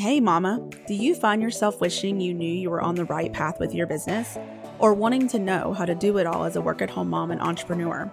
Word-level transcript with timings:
Hey, 0.00 0.18
Mama, 0.18 0.66
do 0.86 0.94
you 0.94 1.14
find 1.14 1.42
yourself 1.42 1.78
wishing 1.78 2.22
you 2.22 2.32
knew 2.32 2.50
you 2.50 2.70
were 2.70 2.80
on 2.80 2.94
the 2.94 3.04
right 3.04 3.30
path 3.30 3.60
with 3.60 3.74
your 3.74 3.86
business? 3.86 4.38
Or 4.78 4.94
wanting 4.94 5.28
to 5.28 5.38
know 5.38 5.74
how 5.74 5.84
to 5.84 5.94
do 5.94 6.16
it 6.16 6.26
all 6.26 6.44
as 6.44 6.56
a 6.56 6.60
work 6.62 6.80
at 6.80 6.88
home 6.88 7.10
mom 7.10 7.30
and 7.30 7.40
entrepreneur? 7.42 8.10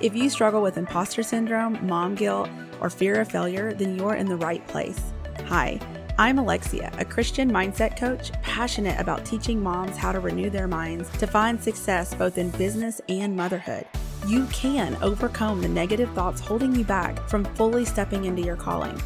If 0.00 0.16
you 0.16 0.30
struggle 0.30 0.62
with 0.62 0.78
imposter 0.78 1.22
syndrome, 1.22 1.86
mom 1.86 2.14
guilt, 2.14 2.48
or 2.80 2.88
fear 2.88 3.20
of 3.20 3.30
failure, 3.30 3.74
then 3.74 3.98
you're 3.98 4.14
in 4.14 4.28
the 4.28 4.36
right 4.38 4.66
place. 4.66 5.12
Hi, 5.44 5.78
I'm 6.16 6.38
Alexia, 6.38 6.90
a 6.96 7.04
Christian 7.04 7.52
mindset 7.52 7.98
coach 7.98 8.32
passionate 8.40 8.98
about 8.98 9.26
teaching 9.26 9.62
moms 9.62 9.98
how 9.98 10.12
to 10.12 10.20
renew 10.20 10.48
their 10.48 10.66
minds 10.66 11.10
to 11.18 11.26
find 11.26 11.62
success 11.62 12.14
both 12.14 12.38
in 12.38 12.48
business 12.52 12.98
and 13.10 13.36
motherhood. 13.36 13.86
You 14.26 14.46
can 14.46 14.96
overcome 15.02 15.60
the 15.60 15.68
negative 15.68 16.10
thoughts 16.14 16.40
holding 16.40 16.74
you 16.74 16.84
back 16.84 17.28
from 17.28 17.44
fully 17.56 17.84
stepping 17.84 18.24
into 18.24 18.40
your 18.40 18.56
calling. 18.56 18.98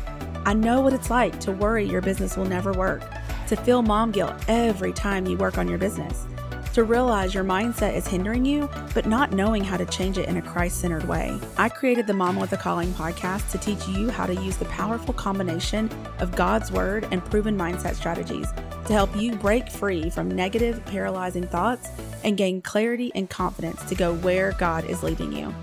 I 0.51 0.53
know 0.53 0.81
what 0.81 0.93
it's 0.93 1.11
like 1.11 1.39
to 1.43 1.53
worry 1.53 1.87
your 1.87 2.01
business 2.01 2.37
will 2.37 2.45
never 2.45 2.73
work, 2.73 3.05
to 3.47 3.55
feel 3.55 3.83
mom 3.83 4.11
guilt 4.11 4.35
every 4.49 4.93
time 4.93 5.25
you 5.25 5.37
work 5.37 5.59
on 5.59 5.69
your 5.69 5.79
business, 5.79 6.27
to 6.73 6.83
realize 6.83 7.33
your 7.33 7.45
mindset 7.45 7.95
is 7.95 8.09
hindering 8.09 8.45
you, 8.45 8.69
but 8.93 9.07
not 9.07 9.31
knowing 9.31 9.63
how 9.63 9.77
to 9.77 9.87
change 9.87 10.19
it 10.19 10.29
in 10.29 10.39
a 10.39 10.43
Christ 10.43 10.81
centered 10.81 11.07
way. 11.07 11.39
I 11.57 11.69
created 11.69 12.09
the 12.09 12.15
Mama 12.15 12.41
with 12.41 12.53
a 12.53 12.57
Calling 12.57 12.93
podcast 12.95 13.53
to 13.53 13.59
teach 13.59 13.87
you 13.87 14.11
how 14.11 14.27
to 14.27 14.35
use 14.35 14.57
the 14.57 14.65
powerful 14.65 15.15
combination 15.15 15.89
of 16.19 16.35
God's 16.35 16.73
Word 16.73 17.07
and 17.13 17.25
proven 17.27 17.57
mindset 17.57 17.95
strategies 17.95 18.51
to 18.87 18.93
help 18.93 19.15
you 19.15 19.37
break 19.37 19.71
free 19.71 20.11
from 20.11 20.29
negative, 20.29 20.85
paralyzing 20.87 21.47
thoughts 21.47 21.91
and 22.25 22.37
gain 22.37 22.61
clarity 22.61 23.13
and 23.15 23.31
confidence 23.31 23.85
to 23.85 23.95
go 23.95 24.15
where 24.15 24.51
God 24.59 24.85
is 24.85 25.05
leading 25.05 25.31
you. 25.31 25.55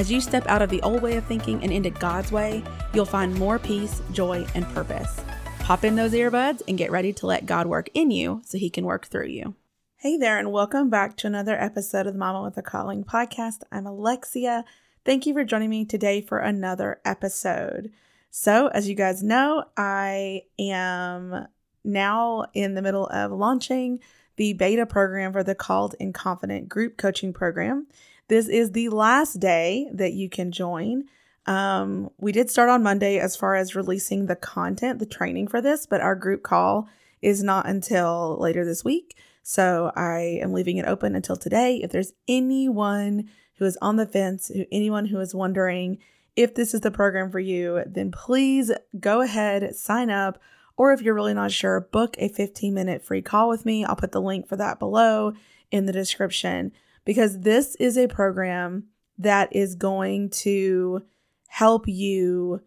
As 0.00 0.10
you 0.10 0.22
step 0.22 0.46
out 0.46 0.62
of 0.62 0.70
the 0.70 0.80
old 0.80 1.02
way 1.02 1.18
of 1.18 1.26
thinking 1.26 1.62
and 1.62 1.70
into 1.70 1.90
God's 1.90 2.32
way, 2.32 2.64
you'll 2.94 3.04
find 3.04 3.34
more 3.34 3.58
peace, 3.58 4.00
joy, 4.12 4.46
and 4.54 4.66
purpose. 4.70 5.20
Pop 5.58 5.84
in 5.84 5.94
those 5.94 6.12
earbuds 6.14 6.62
and 6.66 6.78
get 6.78 6.90
ready 6.90 7.12
to 7.12 7.26
let 7.26 7.44
God 7.44 7.66
work 7.66 7.90
in 7.92 8.10
you 8.10 8.40
so 8.46 8.56
he 8.56 8.70
can 8.70 8.86
work 8.86 9.08
through 9.08 9.26
you. 9.26 9.56
Hey 9.96 10.16
there, 10.16 10.38
and 10.38 10.52
welcome 10.52 10.88
back 10.88 11.18
to 11.18 11.26
another 11.26 11.54
episode 11.54 12.06
of 12.06 12.14
the 12.14 12.18
Mama 12.18 12.42
with 12.42 12.56
a 12.56 12.62
Calling 12.62 13.04
podcast. 13.04 13.58
I'm 13.70 13.84
Alexia. 13.84 14.64
Thank 15.04 15.26
you 15.26 15.34
for 15.34 15.44
joining 15.44 15.68
me 15.68 15.84
today 15.84 16.22
for 16.22 16.38
another 16.38 17.02
episode. 17.04 17.92
So, 18.30 18.68
as 18.68 18.88
you 18.88 18.94
guys 18.94 19.22
know, 19.22 19.64
I 19.76 20.44
am 20.58 21.46
now 21.84 22.46
in 22.54 22.72
the 22.72 22.80
middle 22.80 23.06
of 23.08 23.32
launching 23.32 24.00
the 24.36 24.54
beta 24.54 24.86
program 24.86 25.34
for 25.34 25.44
the 25.44 25.54
Called 25.54 25.94
and 26.00 26.14
Confident 26.14 26.70
group 26.70 26.96
coaching 26.96 27.34
program. 27.34 27.86
This 28.30 28.46
is 28.46 28.70
the 28.70 28.90
last 28.90 29.40
day 29.40 29.90
that 29.92 30.12
you 30.12 30.30
can 30.30 30.52
join. 30.52 31.06
Um, 31.46 32.10
we 32.16 32.30
did 32.30 32.48
start 32.48 32.68
on 32.68 32.80
Monday 32.80 33.18
as 33.18 33.34
far 33.34 33.56
as 33.56 33.74
releasing 33.74 34.26
the 34.26 34.36
content, 34.36 35.00
the 35.00 35.04
training 35.04 35.48
for 35.48 35.60
this, 35.60 35.84
but 35.84 36.00
our 36.00 36.14
group 36.14 36.44
call 36.44 36.88
is 37.20 37.42
not 37.42 37.66
until 37.66 38.36
later 38.38 38.64
this 38.64 38.84
week. 38.84 39.18
So 39.42 39.90
I 39.96 40.38
am 40.40 40.52
leaving 40.52 40.76
it 40.76 40.86
open 40.86 41.16
until 41.16 41.34
today. 41.34 41.80
If 41.82 41.90
there's 41.90 42.12
anyone 42.28 43.28
who 43.56 43.64
is 43.64 43.76
on 43.82 43.96
the 43.96 44.06
fence, 44.06 44.46
who, 44.46 44.64
anyone 44.70 45.06
who 45.06 45.18
is 45.18 45.34
wondering 45.34 45.98
if 46.36 46.54
this 46.54 46.72
is 46.72 46.82
the 46.82 46.92
program 46.92 47.32
for 47.32 47.40
you, 47.40 47.82
then 47.84 48.12
please 48.12 48.70
go 49.00 49.22
ahead, 49.22 49.74
sign 49.74 50.08
up. 50.08 50.40
Or 50.76 50.92
if 50.92 51.02
you're 51.02 51.14
really 51.14 51.34
not 51.34 51.50
sure, 51.50 51.80
book 51.80 52.14
a 52.20 52.28
15 52.28 52.72
minute 52.72 53.02
free 53.02 53.22
call 53.22 53.48
with 53.48 53.66
me. 53.66 53.84
I'll 53.84 53.96
put 53.96 54.12
the 54.12 54.22
link 54.22 54.46
for 54.46 54.54
that 54.54 54.78
below 54.78 55.32
in 55.72 55.86
the 55.86 55.92
description 55.92 56.70
because 57.04 57.40
this 57.40 57.74
is 57.76 57.96
a 57.96 58.08
program 58.08 58.84
that 59.18 59.54
is 59.54 59.74
going 59.74 60.30
to 60.30 61.02
help 61.48 61.86
you 61.86 62.62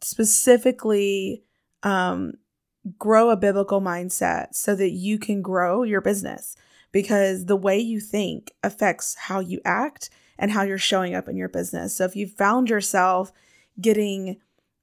specifically 0.00 1.42
um, 1.82 2.32
grow 2.98 3.30
a 3.30 3.36
biblical 3.36 3.80
mindset 3.80 4.54
so 4.54 4.74
that 4.74 4.90
you 4.90 5.18
can 5.18 5.42
grow 5.42 5.82
your 5.82 6.00
business 6.00 6.56
because 6.92 7.44
the 7.44 7.56
way 7.56 7.78
you 7.78 8.00
think 8.00 8.52
affects 8.62 9.14
how 9.14 9.40
you 9.40 9.60
act 9.64 10.10
and 10.38 10.50
how 10.50 10.62
you're 10.62 10.78
showing 10.78 11.14
up 11.14 11.28
in 11.28 11.36
your 11.36 11.48
business. 11.48 11.96
So 11.96 12.04
if 12.04 12.16
you 12.16 12.26
found 12.26 12.70
yourself 12.70 13.32
getting 13.80 14.38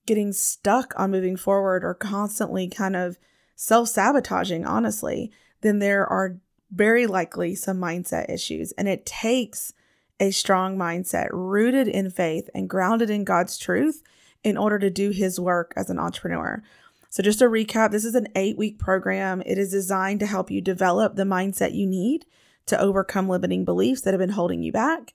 getting 0.05 0.31
stuck 0.31 0.93
on 0.99 1.09
moving 1.09 1.35
forward 1.35 1.83
or 1.83 1.95
constantly 1.95 2.67
kind 2.67 2.95
of 2.95 3.17
self-sabotaging 3.55 4.63
honestly, 4.63 5.31
then 5.61 5.79
there 5.79 6.05
are 6.05 6.37
very 6.75 7.07
likely 7.07 7.55
some 7.55 7.77
mindset 7.77 8.29
issues. 8.29 8.71
And 8.73 8.87
it 8.87 9.05
takes 9.05 9.73
a 10.19 10.31
strong 10.31 10.77
mindset 10.77 11.29
rooted 11.31 11.87
in 11.87 12.09
faith 12.09 12.49
and 12.53 12.69
grounded 12.69 13.09
in 13.09 13.23
God's 13.23 13.57
truth 13.57 14.03
in 14.43 14.57
order 14.57 14.77
to 14.79 14.89
do 14.89 15.09
his 15.09 15.39
work 15.39 15.73
as 15.75 15.89
an 15.89 15.99
entrepreneur. 15.99 16.61
So, 17.09 17.23
just 17.23 17.39
to 17.39 17.45
recap, 17.45 17.91
this 17.91 18.05
is 18.05 18.15
an 18.15 18.27
eight 18.35 18.57
week 18.57 18.77
program. 18.77 19.41
It 19.45 19.57
is 19.57 19.71
designed 19.71 20.19
to 20.19 20.25
help 20.25 20.51
you 20.51 20.61
develop 20.61 21.15
the 21.15 21.23
mindset 21.23 21.73
you 21.73 21.87
need 21.87 22.25
to 22.65 22.79
overcome 22.79 23.29
limiting 23.29 23.63
beliefs 23.63 24.01
that 24.01 24.13
have 24.13 24.19
been 24.19 24.29
holding 24.31 24.61
you 24.61 24.71
back. 24.71 25.13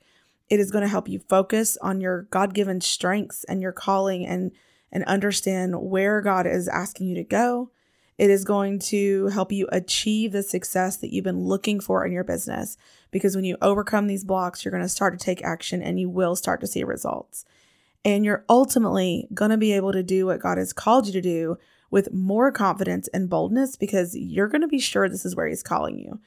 It 0.48 0.60
is 0.60 0.70
going 0.70 0.82
to 0.82 0.88
help 0.88 1.08
you 1.08 1.20
focus 1.28 1.76
on 1.82 2.00
your 2.00 2.22
God 2.22 2.54
given 2.54 2.80
strengths 2.80 3.44
and 3.44 3.60
your 3.62 3.72
calling 3.72 4.26
and, 4.26 4.52
and 4.90 5.04
understand 5.04 5.80
where 5.80 6.20
God 6.20 6.46
is 6.46 6.68
asking 6.68 7.08
you 7.08 7.14
to 7.16 7.24
go. 7.24 7.70
It 8.20 8.28
is 8.28 8.44
going 8.44 8.80
to 8.80 9.28
help 9.28 9.50
you 9.50 9.66
achieve 9.72 10.32
the 10.32 10.42
success 10.42 10.98
that 10.98 11.10
you've 11.10 11.24
been 11.24 11.44
looking 11.44 11.80
for 11.80 12.04
in 12.04 12.12
your 12.12 12.22
business. 12.22 12.76
Because 13.10 13.34
when 13.34 13.46
you 13.46 13.56
overcome 13.62 14.08
these 14.08 14.24
blocks, 14.24 14.62
you're 14.62 14.72
going 14.72 14.82
to 14.82 14.90
start 14.90 15.18
to 15.18 15.24
take 15.24 15.42
action 15.42 15.80
and 15.80 15.98
you 15.98 16.10
will 16.10 16.36
start 16.36 16.60
to 16.60 16.66
see 16.66 16.84
results. 16.84 17.46
And 18.04 18.22
you're 18.22 18.44
ultimately 18.46 19.26
going 19.32 19.52
to 19.52 19.56
be 19.56 19.72
able 19.72 19.92
to 19.92 20.02
do 20.02 20.26
what 20.26 20.40
God 20.40 20.58
has 20.58 20.74
called 20.74 21.06
you 21.06 21.14
to 21.14 21.22
do 21.22 21.56
with 21.90 22.12
more 22.12 22.52
confidence 22.52 23.08
and 23.08 23.30
boldness 23.30 23.76
because 23.76 24.14
you're 24.14 24.48
going 24.48 24.60
to 24.60 24.68
be 24.68 24.80
sure 24.80 25.08
this 25.08 25.24
is 25.24 25.34
where 25.34 25.48
He's 25.48 25.62
calling 25.62 25.98
you. 25.98 26.20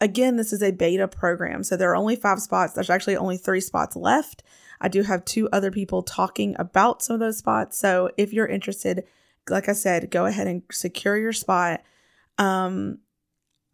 Again, 0.00 0.38
this 0.38 0.52
is 0.52 0.60
a 0.60 0.72
beta 0.72 1.06
program. 1.06 1.62
So 1.62 1.76
there 1.76 1.92
are 1.92 1.96
only 1.96 2.16
five 2.16 2.40
spots. 2.40 2.72
There's 2.72 2.90
actually 2.90 3.16
only 3.16 3.36
three 3.36 3.60
spots 3.60 3.94
left. 3.94 4.42
I 4.80 4.88
do 4.88 5.04
have 5.04 5.24
two 5.24 5.48
other 5.52 5.70
people 5.70 6.02
talking 6.02 6.56
about 6.58 7.00
some 7.00 7.14
of 7.14 7.20
those 7.20 7.38
spots. 7.38 7.78
So 7.78 8.10
if 8.16 8.32
you're 8.32 8.48
interested, 8.48 9.04
like 9.50 9.68
I 9.68 9.72
said, 9.72 10.10
go 10.10 10.26
ahead 10.26 10.46
and 10.46 10.62
secure 10.70 11.16
your 11.16 11.32
spot. 11.32 11.82
Um, 12.38 12.98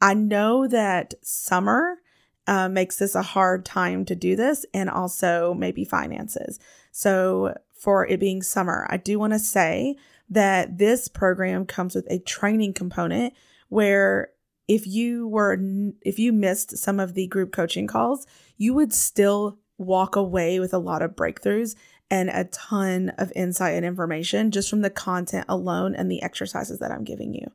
I 0.01 0.15
know 0.15 0.67
that 0.67 1.15
summer 1.23 1.99
uh, 2.47 2.69
makes 2.69 2.97
this 2.97 3.15
a 3.15 3.23
hard 3.23 3.65
time 3.65 4.05
to 4.05 4.15
do 4.15 4.37
this, 4.37 4.67
and 4.75 4.91
also 4.91 5.55
maybe 5.55 5.85
finances. 5.85 6.59
So, 6.93 7.55
for 7.73 8.07
it 8.07 8.21
being 8.21 8.43
summer, 8.43 8.87
I 8.91 8.97
do 8.97 9.19
want 9.19 9.33
to 9.33 9.39
say 9.39 9.97
that 10.31 10.79
this 10.79 11.09
program 11.09 11.67
comes 11.67 11.95
with 11.95 12.07
a 12.11 12.19
training 12.19 12.75
component 12.75 13.35
where 13.69 14.31
if 14.69 14.87
you 14.87 15.29
were 15.29 15.59
if 16.03 16.19
you 16.19 16.33
missed 16.33 16.79
some 16.79 17.01
of 17.01 17.15
the 17.15 17.27
group 17.27 17.53
coaching 17.53 17.87
calls, 17.87 18.27
you 18.57 18.75
would 18.75 18.93
still 18.93 19.59
walk 19.77 20.17
away 20.17 20.61
with 20.61 20.73
a 20.73 20.79
lot 20.79 21.03
of 21.03 21.17
breakthroughs 21.17 21.75
and 22.11 22.31
a 22.31 22.45
ton 22.45 23.11
of 23.19 23.33
insight 23.35 23.75
and 23.75 23.85
information 23.85 24.51
just 24.51 24.69
from 24.69 24.83
the 24.83 24.91
content 24.91 25.47
alone 25.49 25.95
and 25.95 26.11
the 26.11 26.23
exercises 26.23 26.79
that 26.79 26.91
I'm 26.91 27.05
giving 27.05 27.35
you. 27.35 27.51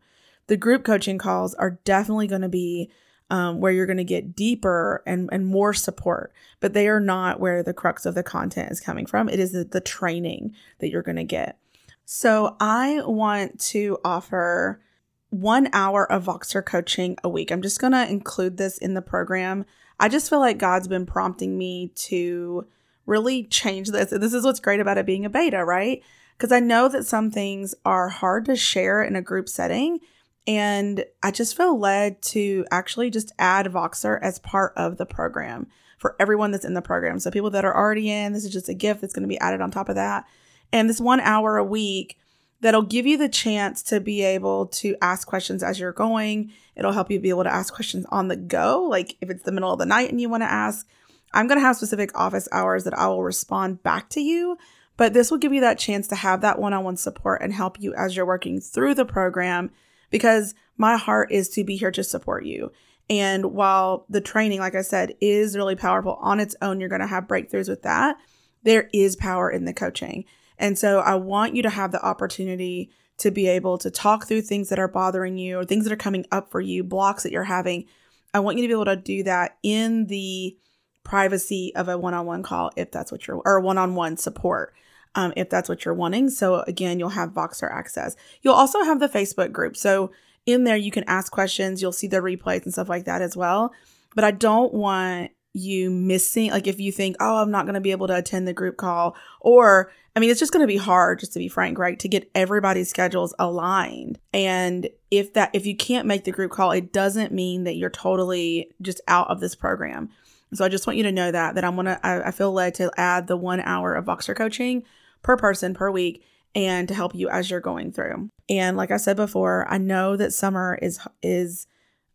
The 0.47 0.57
group 0.57 0.83
coaching 0.83 1.17
calls 1.17 1.53
are 1.55 1.79
definitely 1.83 2.27
going 2.27 2.41
to 2.41 2.49
be 2.49 2.89
um, 3.29 3.59
where 3.59 3.71
you're 3.71 3.85
going 3.85 3.97
to 3.97 4.03
get 4.03 4.35
deeper 4.35 5.03
and, 5.05 5.29
and 5.31 5.45
more 5.45 5.73
support, 5.73 6.33
but 6.59 6.73
they 6.73 6.87
are 6.87 6.99
not 6.99 7.39
where 7.39 7.61
the 7.61 7.73
crux 7.73 8.05
of 8.05 8.15
the 8.15 8.23
content 8.23 8.71
is 8.71 8.79
coming 8.79 9.05
from. 9.05 9.29
It 9.29 9.39
is 9.39 9.51
the, 9.51 9.63
the 9.63 9.81
training 9.81 10.55
that 10.79 10.89
you're 10.89 11.03
going 11.03 11.15
to 11.17 11.23
get. 11.23 11.57
So 12.05 12.55
I 12.59 13.01
want 13.05 13.59
to 13.67 13.99
offer 14.03 14.81
one 15.29 15.69
hour 15.73 16.11
of 16.11 16.25
Voxer 16.25 16.65
coaching 16.65 17.17
a 17.23 17.29
week. 17.29 17.51
I'm 17.51 17.61
just 17.61 17.79
going 17.79 17.93
to 17.93 18.09
include 18.09 18.57
this 18.57 18.79
in 18.79 18.95
the 18.95 19.01
program. 19.01 19.65
I 19.99 20.09
just 20.09 20.27
feel 20.27 20.39
like 20.39 20.57
God's 20.57 20.87
been 20.87 21.05
prompting 21.05 21.55
me 21.55 21.91
to 21.95 22.65
really 23.09 23.43
change 23.45 23.89
this. 23.89 24.11
This 24.11 24.33
is 24.33 24.45
what's 24.45 24.59
great 24.59 24.79
about 24.79 24.97
it 24.97 25.05
being 25.05 25.25
a 25.25 25.29
beta, 25.29 25.65
right? 25.65 26.01
Because 26.37 26.51
I 26.51 26.61
know 26.61 26.87
that 26.87 27.05
some 27.05 27.31
things 27.31 27.75
are 27.83 28.07
hard 28.07 28.45
to 28.45 28.55
share 28.55 29.03
in 29.03 29.15
a 29.15 29.21
group 29.21 29.49
setting. 29.49 29.99
And 30.47 31.03
I 31.21 31.31
just 31.31 31.57
feel 31.57 31.77
led 31.77 32.21
to 32.23 32.65
actually 32.71 33.09
just 33.09 33.33
add 33.37 33.65
Voxer 33.67 34.19
as 34.21 34.39
part 34.39 34.73
of 34.77 34.97
the 34.97 35.05
program 35.05 35.67
for 35.97 36.15
everyone 36.19 36.51
that's 36.51 36.65
in 36.65 36.73
the 36.73 36.81
program. 36.81 37.19
So, 37.19 37.29
people 37.29 37.49
that 37.51 37.65
are 37.65 37.75
already 37.75 38.09
in, 38.09 38.33
this 38.33 38.45
is 38.45 38.53
just 38.53 38.69
a 38.69 38.73
gift 38.73 39.01
that's 39.01 39.13
going 39.13 39.23
to 39.23 39.27
be 39.27 39.39
added 39.39 39.61
on 39.61 39.69
top 39.69 39.89
of 39.89 39.95
that. 39.95 40.25
And 40.71 40.89
this 40.89 41.01
one 41.01 41.19
hour 41.19 41.57
a 41.57 41.63
week 41.63 42.17
that'll 42.61 42.81
give 42.81 43.05
you 43.05 43.17
the 43.17 43.29
chance 43.29 43.83
to 43.83 43.99
be 43.99 44.21
able 44.21 44.67
to 44.67 44.95
ask 45.01 45.27
questions 45.27 45.61
as 45.61 45.79
you're 45.79 45.91
going. 45.91 46.51
It'll 46.75 46.93
help 46.93 47.11
you 47.11 47.19
be 47.19 47.29
able 47.29 47.43
to 47.43 47.53
ask 47.53 47.73
questions 47.73 48.05
on 48.09 48.27
the 48.27 48.35
go. 48.35 48.83
Like 48.89 49.17
if 49.21 49.29
it's 49.29 49.43
the 49.43 49.51
middle 49.51 49.71
of 49.71 49.79
the 49.79 49.85
night 49.85 50.09
and 50.09 50.19
you 50.19 50.29
want 50.29 50.43
to 50.43 50.51
ask, 50.51 50.87
I'm 51.33 51.47
going 51.47 51.59
to 51.59 51.65
have 51.65 51.75
specific 51.75 52.17
office 52.17 52.47
hours 52.51 52.83
that 52.83 52.97
I 52.97 53.07
will 53.07 53.23
respond 53.23 53.83
back 53.83 54.09
to 54.09 54.21
you, 54.21 54.57
but 54.97 55.13
this 55.13 55.31
will 55.31 55.37
give 55.37 55.53
you 55.53 55.61
that 55.61 55.79
chance 55.79 56.07
to 56.09 56.15
have 56.15 56.41
that 56.41 56.59
one 56.59 56.73
on 56.73 56.83
one 56.83 56.97
support 56.97 57.41
and 57.41 57.53
help 57.53 57.79
you 57.79 57.93
as 57.93 58.15
you're 58.15 58.25
working 58.25 58.59
through 58.59 58.95
the 58.95 59.05
program 59.05 59.71
because 60.09 60.55
my 60.77 60.97
heart 60.97 61.31
is 61.31 61.49
to 61.49 61.63
be 61.63 61.75
here 61.75 61.91
to 61.91 62.03
support 62.03 62.45
you. 62.45 62.71
And 63.09 63.53
while 63.53 64.05
the 64.09 64.21
training, 64.21 64.59
like 64.59 64.75
I 64.75 64.81
said, 64.81 65.15
is 65.19 65.57
really 65.57 65.75
powerful 65.75 66.17
on 66.21 66.39
its 66.39 66.55
own, 66.61 66.79
you're 66.79 66.89
going 66.89 67.01
to 67.01 67.07
have 67.07 67.27
breakthroughs 67.27 67.69
with 67.69 67.81
that. 67.83 68.17
There 68.63 68.89
is 68.93 69.15
power 69.15 69.49
in 69.49 69.65
the 69.65 69.73
coaching. 69.73 70.25
And 70.57 70.77
so 70.77 70.99
I 70.99 71.15
want 71.15 71.55
you 71.55 71.63
to 71.63 71.69
have 71.69 71.91
the 71.91 72.05
opportunity 72.05 72.91
to 73.17 73.31
be 73.31 73.47
able 73.47 73.77
to 73.79 73.89
talk 73.89 74.27
through 74.27 74.41
things 74.41 74.69
that 74.69 74.79
are 74.79 74.87
bothering 74.87 75.37
you 75.37 75.59
or 75.59 75.65
things 75.65 75.85
that 75.85 75.93
are 75.93 75.97
coming 75.97 76.25
up 76.31 76.51
for 76.51 76.61
you, 76.61 76.83
blocks 76.83 77.23
that 77.23 77.31
you're 77.31 77.43
having. 77.45 77.85
I 78.33 78.39
want 78.39 78.57
you 78.57 78.63
to 78.63 78.67
be 78.67 78.73
able 78.73 78.85
to 78.85 78.95
do 78.95 79.23
that 79.23 79.57
in 79.63 80.07
the 80.07 80.57
privacy 81.03 81.73
of 81.75 81.87
a 81.87 81.97
one-on-one 81.97 82.43
call 82.43 82.71
if 82.75 82.91
that's 82.91 83.11
what 83.11 83.27
you're 83.27 83.41
or 83.45 83.59
one-on-one 83.59 84.17
support 84.17 84.73
um, 85.15 85.33
if 85.35 85.49
that's 85.49 85.69
what 85.69 85.85
you're 85.85 85.93
wanting. 85.93 86.29
So 86.29 86.61
again, 86.61 86.99
you'll 86.99 87.09
have 87.09 87.31
Voxer 87.31 87.71
access. 87.71 88.15
You'll 88.41 88.53
also 88.53 88.83
have 88.83 88.99
the 88.99 89.09
Facebook 89.09 89.51
group. 89.51 89.75
So 89.75 90.11
in 90.45 90.63
there, 90.63 90.77
you 90.77 90.91
can 90.91 91.03
ask 91.05 91.31
questions. 91.31 91.81
You'll 91.81 91.91
see 91.91 92.07
the 92.07 92.17
replays 92.17 92.63
and 92.63 92.73
stuff 92.73 92.89
like 92.89 93.05
that 93.05 93.21
as 93.21 93.35
well. 93.35 93.73
But 94.15 94.23
I 94.23 94.31
don't 94.31 94.73
want 94.73 95.31
you 95.53 95.89
missing, 95.89 96.51
like 96.51 96.67
if 96.67 96.79
you 96.79 96.91
think, 96.91 97.15
oh, 97.19 97.41
I'm 97.41 97.51
not 97.51 97.65
going 97.65 97.73
to 97.73 97.81
be 97.81 97.91
able 97.91 98.07
to 98.07 98.15
attend 98.15 98.47
the 98.47 98.53
group 98.53 98.77
call, 98.77 99.15
or 99.41 99.91
I 100.15 100.19
mean, 100.19 100.29
it's 100.29 100.39
just 100.39 100.53
going 100.53 100.63
to 100.63 100.67
be 100.67 100.77
hard, 100.77 101.19
just 101.19 101.33
to 101.33 101.39
be 101.39 101.47
frank, 101.47 101.77
right? 101.77 101.97
To 101.99 102.07
get 102.07 102.29
everybody's 102.35 102.89
schedules 102.89 103.33
aligned. 103.39 104.19
And 104.33 104.89
if 105.11 105.33
that, 105.33 105.51
if 105.53 105.65
you 105.65 105.75
can't 105.75 106.07
make 106.07 106.23
the 106.23 106.31
group 106.31 106.51
call, 106.51 106.71
it 106.71 106.93
doesn't 106.93 107.31
mean 107.31 107.63
that 107.63 107.75
you're 107.75 107.89
totally 107.89 108.71
just 108.81 109.01
out 109.07 109.29
of 109.29 109.39
this 109.39 109.55
program. 109.55 110.09
So 110.53 110.65
I 110.65 110.69
just 110.69 110.87
want 110.87 110.97
you 110.97 111.03
to 111.03 111.11
know 111.11 111.31
that, 111.31 111.55
that 111.55 111.63
I'm 111.63 111.75
going 111.75 111.85
to, 111.85 111.99
I 112.03 112.31
feel 112.31 112.51
led 112.51 112.75
to 112.75 112.91
add 112.97 113.27
the 113.27 113.37
one 113.37 113.59
hour 113.59 113.93
of 113.93 114.05
Voxer 114.05 114.35
coaching 114.35 114.83
per 115.21 115.37
person 115.37 115.73
per 115.73 115.91
week 115.91 116.23
and 116.55 116.87
to 116.87 116.93
help 116.93 117.13
you 117.13 117.29
as 117.29 117.49
you're 117.49 117.59
going 117.59 117.91
through. 117.91 118.29
And 118.49 118.75
like 118.75 118.91
I 118.91 118.97
said 118.97 119.15
before, 119.15 119.67
I 119.69 119.77
know 119.77 120.15
that 120.17 120.33
summer 120.33 120.77
is 120.81 120.99
is 121.21 121.67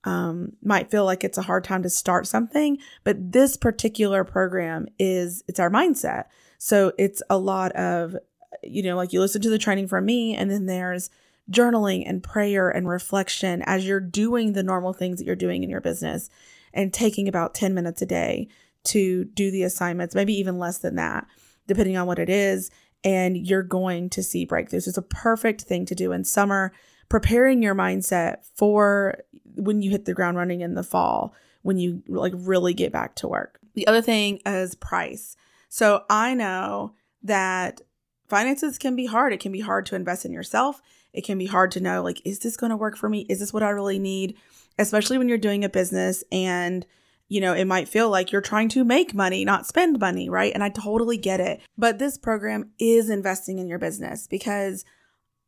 um, 0.04 0.52
might 0.62 0.90
feel 0.90 1.04
like 1.04 1.24
it's 1.24 1.38
a 1.38 1.42
hard 1.42 1.64
time 1.64 1.82
to 1.82 1.90
start 1.90 2.26
something, 2.26 2.78
but 3.04 3.32
this 3.32 3.56
particular 3.56 4.24
program 4.24 4.86
is 4.98 5.42
it's 5.48 5.60
our 5.60 5.70
mindset. 5.70 6.24
So 6.58 6.92
it's 6.98 7.22
a 7.30 7.38
lot 7.38 7.72
of 7.72 8.16
you 8.62 8.82
know, 8.82 8.96
like 8.96 9.12
you 9.12 9.20
listen 9.20 9.42
to 9.42 9.50
the 9.50 9.58
training 9.58 9.88
from 9.88 10.04
me, 10.04 10.34
and 10.34 10.50
then 10.50 10.66
there's 10.66 11.10
journaling 11.50 12.08
and 12.08 12.22
prayer 12.22 12.70
and 12.70 12.88
reflection 12.88 13.62
as 13.66 13.86
you're 13.86 14.00
doing 14.00 14.52
the 14.52 14.62
normal 14.62 14.92
things 14.92 15.18
that 15.18 15.26
you're 15.26 15.36
doing 15.36 15.62
in 15.62 15.68
your 15.70 15.80
business 15.80 16.30
and 16.74 16.92
taking 16.92 17.28
about 17.28 17.54
10 17.54 17.72
minutes 17.72 18.02
a 18.02 18.06
day 18.06 18.48
to 18.84 19.24
do 19.24 19.50
the 19.50 19.62
assignments, 19.62 20.14
maybe 20.14 20.34
even 20.34 20.58
less 20.58 20.78
than 20.78 20.96
that, 20.96 21.26
depending 21.66 21.96
on 21.96 22.06
what 22.06 22.18
it 22.18 22.28
is 22.28 22.70
and 23.04 23.36
you're 23.36 23.62
going 23.62 24.08
to 24.10 24.22
see 24.22 24.46
breakthroughs. 24.46 24.88
It's 24.88 24.96
a 24.96 25.02
perfect 25.02 25.62
thing 25.62 25.84
to 25.86 25.94
do 25.94 26.10
in 26.12 26.24
summer, 26.24 26.72
preparing 27.08 27.62
your 27.62 27.74
mindset 27.74 28.38
for 28.54 29.18
when 29.56 29.82
you 29.82 29.90
hit 29.90 30.06
the 30.06 30.14
ground 30.14 30.38
running 30.38 30.62
in 30.62 30.74
the 30.74 30.82
fall, 30.82 31.34
when 31.62 31.76
you 31.76 32.02
like 32.08 32.32
really 32.34 32.72
get 32.72 32.92
back 32.92 33.14
to 33.16 33.28
work. 33.28 33.60
The 33.74 33.86
other 33.86 34.00
thing 34.00 34.40
is 34.46 34.74
price. 34.74 35.36
So 35.68 36.04
I 36.08 36.34
know 36.34 36.94
that 37.22 37.82
finances 38.28 38.78
can 38.78 38.96
be 38.96 39.06
hard. 39.06 39.32
It 39.32 39.40
can 39.40 39.52
be 39.52 39.60
hard 39.60 39.86
to 39.86 39.96
invest 39.96 40.24
in 40.24 40.32
yourself. 40.32 40.80
It 41.12 41.24
can 41.24 41.38
be 41.38 41.46
hard 41.46 41.70
to 41.72 41.80
know 41.80 42.02
like 42.02 42.22
is 42.24 42.38
this 42.38 42.56
going 42.56 42.70
to 42.70 42.76
work 42.76 42.96
for 42.96 43.08
me? 43.08 43.26
Is 43.28 43.38
this 43.38 43.52
what 43.52 43.62
I 43.62 43.70
really 43.70 43.98
need? 43.98 44.36
Especially 44.78 45.18
when 45.18 45.28
you're 45.28 45.38
doing 45.38 45.64
a 45.64 45.68
business 45.68 46.24
and 46.32 46.86
you 47.28 47.40
know, 47.40 47.54
it 47.54 47.64
might 47.64 47.88
feel 47.88 48.10
like 48.10 48.30
you're 48.30 48.40
trying 48.40 48.68
to 48.68 48.84
make 48.84 49.14
money, 49.14 49.44
not 49.44 49.66
spend 49.66 49.98
money, 49.98 50.28
right? 50.28 50.52
And 50.52 50.62
I 50.62 50.68
totally 50.68 51.16
get 51.16 51.40
it. 51.40 51.60
But 51.76 51.98
this 51.98 52.18
program 52.18 52.70
is 52.78 53.08
investing 53.08 53.58
in 53.58 53.66
your 53.66 53.78
business 53.78 54.26
because 54.26 54.84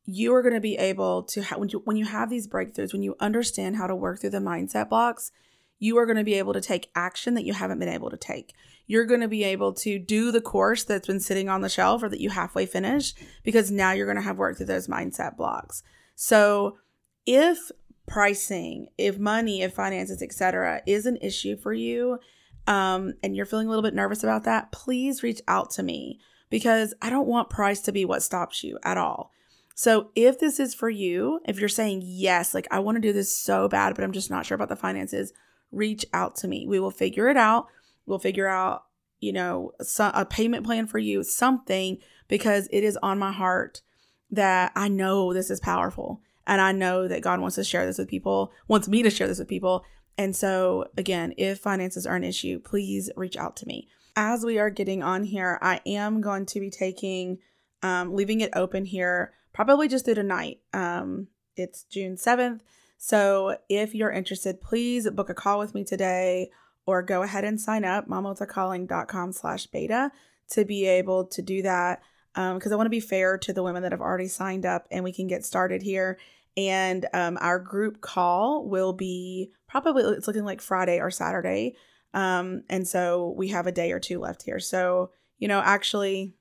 you 0.06 0.34
are 0.34 0.42
going 0.42 0.54
to 0.54 0.60
be 0.60 0.78
able 0.78 1.24
to 1.24 1.42
ha- 1.42 1.58
when 1.58 1.68
you 1.68 1.82
when 1.84 1.96
you 1.96 2.04
have 2.06 2.30
these 2.30 2.48
breakthroughs, 2.48 2.92
when 2.92 3.02
you 3.02 3.14
understand 3.20 3.76
how 3.76 3.86
to 3.86 3.94
work 3.94 4.20
through 4.20 4.30
the 4.30 4.38
mindset 4.38 4.88
blocks, 4.88 5.32
you 5.78 5.98
are 5.98 6.06
going 6.06 6.16
to 6.16 6.24
be 6.24 6.34
able 6.34 6.54
to 6.54 6.60
take 6.60 6.90
action 6.94 7.34
that 7.34 7.44
you 7.44 7.52
haven't 7.52 7.78
been 7.78 7.88
able 7.88 8.10
to 8.10 8.16
take. 8.16 8.54
You're 8.86 9.04
going 9.04 9.20
to 9.20 9.28
be 9.28 9.44
able 9.44 9.72
to 9.74 9.98
do 9.98 10.30
the 10.30 10.40
course 10.40 10.84
that's 10.84 11.08
been 11.08 11.20
sitting 11.20 11.48
on 11.48 11.60
the 11.60 11.68
shelf 11.68 12.02
or 12.02 12.08
that 12.08 12.20
you 12.20 12.30
halfway 12.30 12.66
finished 12.66 13.18
because 13.42 13.70
now 13.70 13.92
you're 13.92 14.06
going 14.06 14.16
to 14.16 14.22
have 14.22 14.38
worked 14.38 14.58
through 14.58 14.66
those 14.66 14.88
mindset 14.88 15.36
blocks. 15.36 15.82
So, 16.14 16.78
if 17.26 17.70
pricing, 18.06 18.88
if 18.96 19.18
money, 19.18 19.62
if 19.62 19.74
finances, 19.74 20.22
etc., 20.22 20.82
is 20.86 21.06
an 21.06 21.16
issue 21.20 21.56
for 21.56 21.72
you, 21.72 22.18
um, 22.66 23.14
and 23.22 23.36
you're 23.36 23.46
feeling 23.46 23.66
a 23.66 23.70
little 23.70 23.82
bit 23.82 23.94
nervous 23.94 24.22
about 24.22 24.44
that, 24.44 24.72
please 24.72 25.22
reach 25.22 25.40
out 25.46 25.70
to 25.72 25.82
me 25.82 26.20
because 26.50 26.94
I 27.02 27.10
don't 27.10 27.28
want 27.28 27.50
price 27.50 27.80
to 27.82 27.92
be 27.92 28.04
what 28.04 28.22
stops 28.22 28.62
you 28.64 28.78
at 28.82 28.98
all. 28.98 29.30
So 29.74 30.10
if 30.14 30.38
this 30.38 30.58
is 30.58 30.74
for 30.74 30.88
you, 30.88 31.40
if 31.46 31.60
you're 31.60 31.68
saying 31.68 32.02
yes, 32.04 32.54
like 32.54 32.66
I 32.70 32.78
want 32.78 32.96
to 32.96 33.02
do 33.02 33.12
this 33.12 33.36
so 33.36 33.68
bad, 33.68 33.94
but 33.94 34.04
I'm 34.04 34.12
just 34.12 34.30
not 34.30 34.46
sure 34.46 34.54
about 34.54 34.70
the 34.70 34.76
finances, 34.76 35.32
reach 35.70 36.06
out 36.14 36.34
to 36.36 36.48
me. 36.48 36.66
We 36.66 36.80
will 36.80 36.90
figure 36.90 37.28
it 37.28 37.36
out. 37.36 37.66
We'll 38.06 38.18
figure 38.18 38.46
out, 38.46 38.84
you 39.20 39.32
know, 39.32 39.72
a 39.98 40.24
payment 40.24 40.64
plan 40.64 40.86
for 40.86 40.98
you, 40.98 41.22
something 41.22 41.98
because 42.26 42.68
it 42.72 42.84
is 42.84 42.96
on 43.02 43.18
my 43.18 43.32
heart 43.32 43.82
that 44.30 44.72
I 44.74 44.88
know 44.88 45.32
this 45.32 45.50
is 45.50 45.60
powerful. 45.60 46.22
And 46.46 46.60
I 46.60 46.72
know 46.72 47.08
that 47.08 47.22
God 47.22 47.40
wants 47.40 47.56
to 47.56 47.64
share 47.64 47.86
this 47.86 47.98
with 47.98 48.08
people, 48.08 48.52
wants 48.68 48.88
me 48.88 49.02
to 49.02 49.10
share 49.10 49.26
this 49.26 49.38
with 49.38 49.48
people. 49.48 49.84
And 50.18 50.34
so, 50.34 50.86
again, 50.96 51.34
if 51.36 51.58
finances 51.58 52.06
are 52.06 52.16
an 52.16 52.24
issue, 52.24 52.58
please 52.60 53.10
reach 53.16 53.36
out 53.36 53.56
to 53.56 53.66
me. 53.66 53.88
As 54.14 54.44
we 54.44 54.58
are 54.58 54.70
getting 54.70 55.02
on 55.02 55.24
here, 55.24 55.58
I 55.60 55.80
am 55.84 56.20
going 56.20 56.46
to 56.46 56.60
be 56.60 56.70
taking, 56.70 57.38
um, 57.82 58.14
leaving 58.14 58.40
it 58.40 58.50
open 58.54 58.86
here, 58.86 59.34
probably 59.52 59.88
just 59.88 60.04
through 60.04 60.14
tonight. 60.14 60.60
Um, 60.72 61.28
it's 61.56 61.84
June 61.84 62.16
7th. 62.16 62.60
So 62.96 63.58
if 63.68 63.94
you're 63.94 64.10
interested, 64.10 64.62
please 64.62 65.10
book 65.10 65.28
a 65.28 65.34
call 65.34 65.58
with 65.58 65.74
me 65.74 65.84
today 65.84 66.50
or 66.86 67.02
go 67.02 67.22
ahead 67.22 67.44
and 67.44 67.60
sign 67.60 67.84
up, 67.84 68.08
mamawithacalling.com 68.08 69.32
slash 69.32 69.66
beta 69.66 70.12
to 70.50 70.64
be 70.64 70.86
able 70.86 71.26
to 71.26 71.42
do 71.42 71.62
that 71.62 72.00
because 72.34 72.66
um, 72.66 72.72
I 72.72 72.76
want 72.76 72.86
to 72.86 72.90
be 72.90 73.00
fair 73.00 73.38
to 73.38 73.52
the 73.52 73.62
women 73.62 73.82
that 73.82 73.92
have 73.92 74.00
already 74.00 74.28
signed 74.28 74.66
up 74.66 74.86
and 74.90 75.02
we 75.02 75.12
can 75.12 75.26
get 75.26 75.44
started 75.44 75.82
here 75.82 76.18
and 76.56 77.06
um, 77.12 77.38
our 77.40 77.58
group 77.58 78.00
call 78.00 78.66
will 78.66 78.92
be 78.92 79.52
probably 79.68 80.02
it's 80.04 80.26
looking 80.26 80.44
like 80.44 80.60
Friday 80.60 81.00
or 81.00 81.10
Saturday. 81.10 81.76
Um, 82.14 82.62
and 82.70 82.88
so 82.88 83.34
we 83.36 83.48
have 83.48 83.66
a 83.66 83.72
day 83.72 83.92
or 83.92 84.00
two 84.00 84.18
left 84.18 84.42
here. 84.42 84.58
So, 84.58 85.10
you 85.38 85.48
know, 85.48 85.60
actually, 85.60 86.34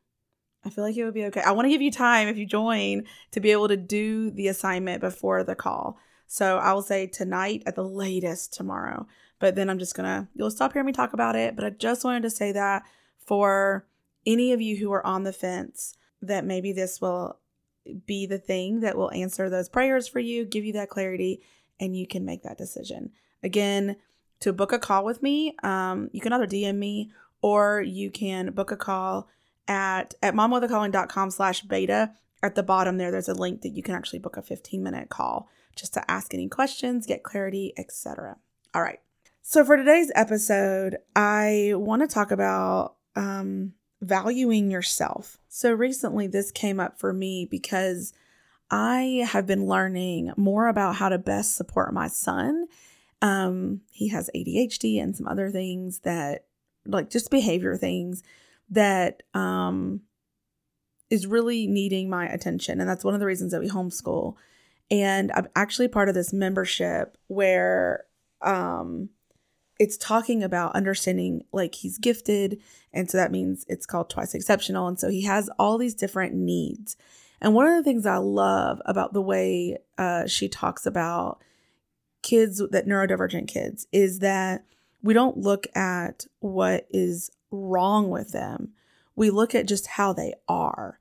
I 0.64 0.70
feel 0.70 0.84
like 0.84 0.96
it 0.96 1.04
would 1.04 1.14
be 1.14 1.26
okay. 1.26 1.42
I 1.42 1.52
want 1.52 1.66
to 1.66 1.70
give 1.70 1.82
you 1.82 1.92
time 1.92 2.28
if 2.28 2.38
you 2.38 2.46
join 2.46 3.04
to 3.32 3.40
be 3.40 3.52
able 3.52 3.68
to 3.68 3.78
do 3.78 4.32
the 4.32 4.48
assignment 4.48 5.02
before 5.02 5.44
the 5.44 5.56
call. 5.56 5.98
So 6.28 6.58
I 6.58 6.74
will 6.74 6.82
say 6.82 7.08
tonight 7.08 7.64
at 7.66 7.76
the 7.76 7.84
latest 7.84 8.54
tomorrow. 8.54 9.06
But 9.40 9.56
then 9.56 9.70
I'm 9.70 9.80
just 9.80 9.96
to, 9.96 10.28
you'll 10.34 10.50
stop 10.50 10.74
hearing 10.74 10.86
me 10.86 10.94
talk 10.94 11.14
about 11.14 11.36
it. 11.36 11.56
But 11.56 11.66
I 11.66 11.70
just 11.72 12.06
wanted 12.06 12.24
to 12.24 12.30
say 12.30 12.52
that 12.54 12.84
for 13.20 13.86
any 14.26 14.54
of 14.54 14.62
you 14.62 14.78
who 14.78 14.92
are 14.94 15.06
on 15.06 15.24
the 15.24 15.34
fence, 15.34 15.96
that 16.22 16.46
maybe 16.46 16.72
this 16.72 17.02
will 17.02 17.38
be 18.06 18.26
the 18.26 18.38
thing 18.38 18.82
that 18.82 18.98
will 18.98 19.12
answer 19.12 19.50
those 19.50 19.70
prayers 19.70 20.08
for 20.08 20.20
you, 20.20 20.46
give 20.46 20.66
you 20.66 20.74
that 20.74 20.90
clarity, 20.90 21.42
and 21.80 21.96
you 21.96 22.08
can 22.08 22.26
make 22.26 22.44
that 22.44 22.58
decision. 22.58 23.12
Again, 23.44 23.98
to 24.40 24.54
book 24.54 24.72
a 24.72 24.80
call 24.80 25.06
with 25.06 25.22
me, 25.22 25.56
um, 25.64 26.10
you 26.12 26.22
can 26.22 26.34
either 26.34 26.48
DM 26.48 26.76
me 26.76 27.12
or 27.42 27.82
you 27.82 28.12
can 28.12 28.52
book 28.52 28.72
a 28.72 28.78
call 28.78 29.28
at 29.68 30.14
at 30.22 30.34
mamawithacalling.com 30.34 31.32
slash 31.32 31.62
beta. 31.62 32.12
At 32.44 32.56
the 32.56 32.64
bottom 32.64 32.98
there, 32.98 33.12
there's 33.12 33.30
a 33.30 33.34
link 33.34 33.62
that 33.62 33.70
you 33.76 33.82
can 33.82 33.96
actually 33.96 34.20
book 34.20 34.38
a 34.38 34.42
15 34.42 34.84
minute 34.84 35.10
call 35.10 35.50
just 35.76 35.94
to 35.96 36.12
ask 36.12 36.34
any 36.34 36.48
questions, 36.48 37.06
get 37.08 37.24
clarity, 37.24 37.74
etc. 37.78 38.38
All 38.74 38.82
right. 38.82 39.00
So 39.42 39.64
for 39.64 39.78
today's 39.78 40.12
episode, 40.16 40.98
I 41.16 41.74
want 41.76 42.02
to 42.02 42.08
talk 42.08 42.32
about 42.32 42.96
um, 43.16 43.74
valuing 44.06 44.72
yourself. 44.72 45.38
So 45.48 45.72
recently, 45.72 46.28
this 46.28 46.52
came 46.52 46.80
up 46.80 47.00
for 47.00 47.14
me 47.14 47.48
because 47.50 48.14
I 48.70 49.26
have 49.28 49.46
been 49.46 49.66
learning 49.66 50.32
more 50.38 50.68
about 50.68 50.96
how 50.96 51.10
to 51.10 51.18
best 51.18 51.56
support 51.56 51.94
my 51.94 52.08
son. 52.08 52.68
Um, 53.22 53.82
he 53.92 54.10
has 54.10 54.30
ADHD 54.36 55.02
and 55.02 55.16
some 55.16 55.28
other 55.28 55.50
things 55.50 56.00
that, 56.00 56.46
like, 56.86 57.10
just 57.10 57.32
behavior 57.32 57.78
things 57.78 58.24
that 58.70 59.24
um, 59.34 60.02
is 61.10 61.28
really 61.28 61.68
needing 61.68 62.10
my 62.10 62.28
attention. 62.28 62.80
And 62.80 62.90
that's 62.90 63.04
one 63.04 63.14
of 63.14 63.20
the 63.20 63.26
reasons 63.26 63.52
that 63.52 63.62
we 63.62 63.70
homeschool. 63.70 64.36
And 64.92 65.32
I'm 65.34 65.48
actually 65.56 65.88
part 65.88 66.10
of 66.10 66.16
this 66.16 66.34
membership 66.34 67.18
where 67.28 68.06
um, 68.42 69.10
it's 69.80 69.98
talking 69.98 70.44
about 70.44 70.76
understanding 70.76 71.44
like 71.52 71.76
he's 71.76 71.98
gifted 71.98 72.62
and 72.94 73.10
so 73.10 73.18
that 73.18 73.32
means 73.32 73.66
it's 73.68 73.86
called 73.86 74.10
twice 74.10 74.34
exceptional 74.34 74.88
and 74.88 75.00
so 75.00 75.10
he 75.10 75.24
has 75.24 75.50
all 75.60 75.78
these 75.78 75.96
different 75.96 76.34
needs. 76.34 76.96
And 77.42 77.54
one 77.54 77.68
of 77.68 77.76
the 77.76 77.84
things 77.84 78.06
i 78.06 78.18
love 78.18 78.82
about 78.86 79.14
the 79.14 79.22
way 79.22 79.78
uh, 79.98 80.28
she 80.28 80.48
talks 80.48 80.86
about 80.86 81.42
kids 82.22 82.62
that 82.72 82.88
neurodivergent 82.88 83.48
kids 83.48 83.86
is 83.92 84.20
that 84.20 84.66
we 85.04 85.14
don't 85.14 85.38
look 85.38 85.68
at 85.76 86.26
what 86.40 86.88
is 86.90 87.30
wrong 87.52 88.10
with 88.10 88.32
them. 88.32 88.74
We 89.16 89.30
look 89.30 89.54
at 89.54 89.68
just 89.68 89.86
how 89.86 90.14
they 90.14 90.34
are. 90.48 90.98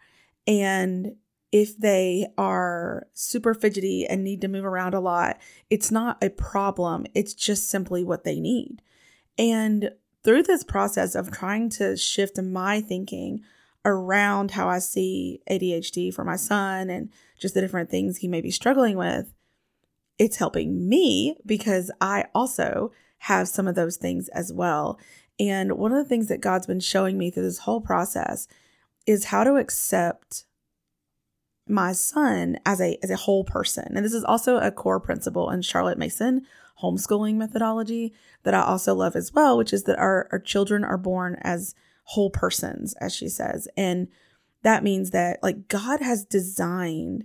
And 0.47 1.17
if 1.55 1.79
they 1.79 2.27
are 2.37 3.07
super 3.13 3.55
fidgety 3.55 4.05
and 4.05 4.25
need 4.25 4.41
to 4.41 4.49
move 4.49 4.65
around 4.65 4.93
a 4.93 4.99
lot, 4.99 5.39
it's 5.71 5.93
not 5.93 6.19
a 6.21 6.29
problem. 6.29 7.07
It's 7.15 7.33
just 7.33 7.71
simply 7.71 8.03
what 8.03 8.25
they 8.25 8.41
need. 8.41 8.83
And 9.39 9.93
through 10.25 10.43
this 10.43 10.65
process 10.65 11.15
of 11.15 11.31
trying 11.31 11.69
to 11.71 11.97
shift 11.97 12.43
my 12.43 12.81
thinking 12.81 13.43
around 13.85 14.51
how 14.51 14.69
I 14.69 14.81
see 14.81 15.43
ADHD 15.49 16.13
for 16.13 16.25
my 16.25 16.35
son 16.35 16.91
and 16.91 17.09
just 17.39 17.55
the 17.55 17.61
different 17.61 17.89
things 17.89 18.17
he 18.17 18.27
may 18.27 18.41
be 18.41 18.51
struggling 18.51 18.97
with, 18.97 19.33
it's 20.19 20.39
helping 20.39 20.89
me 20.89 21.37
because 21.47 21.89
I 22.01 22.25
also 22.35 22.91
have 23.19 23.47
some 23.47 23.69
of 23.69 23.77
those 23.77 23.97
things 23.97 24.29
as 24.31 24.53
well. 24.53 24.99
And 25.39 25.75
one 25.75 25.93
of 25.93 25.99
the 25.99 26.09
things 26.09 26.27
that 26.27 26.41
God's 26.41 26.67
been 26.67 26.81
showing 26.81 27.17
me 27.17 27.31
through 27.31 27.45
this 27.45 27.59
whole 27.59 27.81
process 27.81 28.49
is 29.07 29.27
how 29.27 29.45
to 29.45 29.55
accept 29.55 30.47
my 31.67 31.93
son 31.93 32.59
as 32.67 32.81
a 32.81 32.99
as 33.03 33.11
a 33.11 33.17
whole 33.17 33.45
person. 33.45 33.93
And 33.97 34.05
this 34.05 34.15
is 34.15 34.25
also 34.25 34.59
a 34.59 34.71
core 34.71 35.01
principle 35.01 35.51
in 35.51 35.63
Charlotte 35.63 35.99
Mason 35.99 36.47
homeschooling 36.83 37.37
methodology 37.37 38.13
that 38.43 38.55
I 38.55 38.63
also 38.63 38.95
love 38.95 39.17
as 39.17 39.33
well, 39.33 39.57
which 39.57 39.73
is 39.73 39.85
that 39.85 39.99
our, 39.99 40.29
our 40.33 40.39
children 40.39 40.85
are 40.85 40.99
born 40.99 41.37
as 41.41 41.75
whole 42.05 42.31
persons, 42.31 42.95
as 42.95 43.15
she 43.15 43.29
says. 43.29 43.69
And 43.77 44.09
that 44.63 44.83
means 44.83 45.11
that 45.11 45.43
like 45.43 45.69
God 45.69 46.01
has 46.01 46.25
designed 46.25 47.25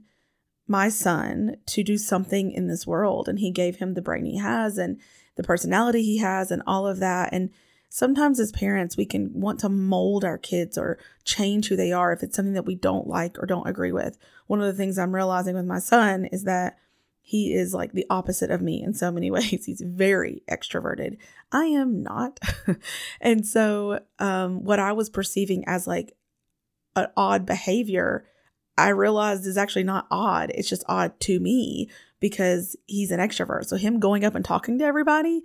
my 0.67 0.89
son 0.89 1.57
to 1.65 1.83
do 1.83 1.97
something 1.97 2.51
in 2.51 2.67
this 2.67 2.85
world 2.85 3.27
and 3.27 3.39
he 3.39 3.51
gave 3.51 3.77
him 3.77 3.93
the 3.93 4.01
brain 4.01 4.25
he 4.25 4.37
has 4.37 4.77
and 4.77 4.99
the 5.35 5.43
personality 5.43 6.03
he 6.03 6.19
has 6.19 6.51
and 6.51 6.61
all 6.67 6.85
of 6.85 6.99
that. 6.99 7.33
And 7.33 7.49
sometimes 7.89 8.39
as 8.39 8.51
parents, 8.51 8.95
we 8.95 9.05
can 9.05 9.31
want 9.33 9.59
to 9.59 9.69
mold 9.69 10.23
our 10.23 10.37
kids 10.37 10.77
or 10.77 10.99
change 11.25 11.67
who 11.67 11.75
they 11.75 11.91
are 11.91 12.13
if 12.13 12.23
it's 12.23 12.35
something 12.35 12.53
that 12.53 12.65
we 12.65 12.75
don't 12.75 13.07
like 13.07 13.37
or 13.39 13.45
don't 13.45 13.67
agree 13.67 13.91
with. 13.91 14.17
One 14.47 14.61
of 14.61 14.67
the 14.67 14.73
things 14.73 14.97
I'm 14.97 15.13
realizing 15.13 15.55
with 15.55 15.65
my 15.65 15.79
son 15.79 16.25
is 16.25 16.43
that 16.43 16.77
he 17.21 17.53
is 17.53 17.73
like 17.73 17.91
the 17.91 18.07
opposite 18.09 18.49
of 18.49 18.61
me 18.61 18.81
in 18.81 18.93
so 18.93 19.11
many 19.11 19.29
ways. 19.31 19.65
He's 19.65 19.81
very 19.81 20.43
extroverted. 20.49 21.17
I 21.51 21.65
am 21.65 22.03
not. 22.03 22.39
and 23.21 23.45
so, 23.45 23.99
um, 24.19 24.63
what 24.63 24.79
I 24.79 24.93
was 24.93 25.09
perceiving 25.09 25.63
as 25.67 25.87
like 25.87 26.15
an 26.95 27.07
odd 27.17 27.45
behavior, 27.45 28.25
I 28.77 28.89
realized 28.89 29.45
is 29.45 29.57
actually 29.57 29.83
not 29.83 30.07
odd. 30.09 30.51
It's 30.53 30.69
just 30.69 30.83
odd 30.87 31.19
to 31.21 31.39
me 31.39 31.89
because 32.19 32.75
he's 32.85 33.11
an 33.11 33.19
extrovert. 33.19 33.65
So, 33.65 33.77
him 33.77 33.99
going 33.99 34.25
up 34.25 34.35
and 34.35 34.45
talking 34.45 34.77
to 34.79 34.85
everybody, 34.85 35.43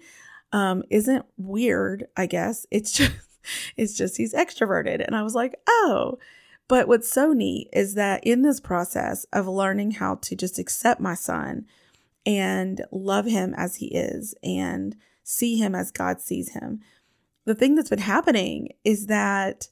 um, 0.55 0.85
isn't 0.89 1.27
weird, 1.37 2.07
I 2.17 2.27
guess. 2.27 2.65
It's 2.71 2.93
just 2.93 3.13
it's 3.77 3.95
just 3.95 4.17
he's 4.17 4.33
extroverted. 4.33 5.05
And 5.05 5.15
I 5.15 5.23
was 5.23 5.35
like, 5.35 5.57
oh. 5.69 6.19
But 6.67 6.89
what's 6.89 7.11
so 7.11 7.33
neat 7.35 7.69
is 7.75 7.95
that 7.95 8.25
in 8.25 8.41
this 8.41 8.61
process 8.61 9.27
of 9.35 9.47
learning 9.47 9.91
how 9.93 10.15
to 10.15 10.35
just 10.35 10.59
accept 10.59 10.99
my 10.99 11.15
son 11.15 11.67
and 12.25 12.83
love 12.91 13.27
him 13.27 13.53
as 13.55 13.77
he 13.77 13.89
is 13.89 14.35
and 14.43 14.97
see 15.23 15.59
him 15.59 15.75
as 15.75 15.91
God 15.91 16.23
sees 16.23 16.53
him, 16.53 16.81
the 17.45 17.55
thing 17.55 17.75
that's 17.75 17.91
been 17.91 17.99
happening 17.99 18.69
is 18.83 19.07
that 19.07 19.69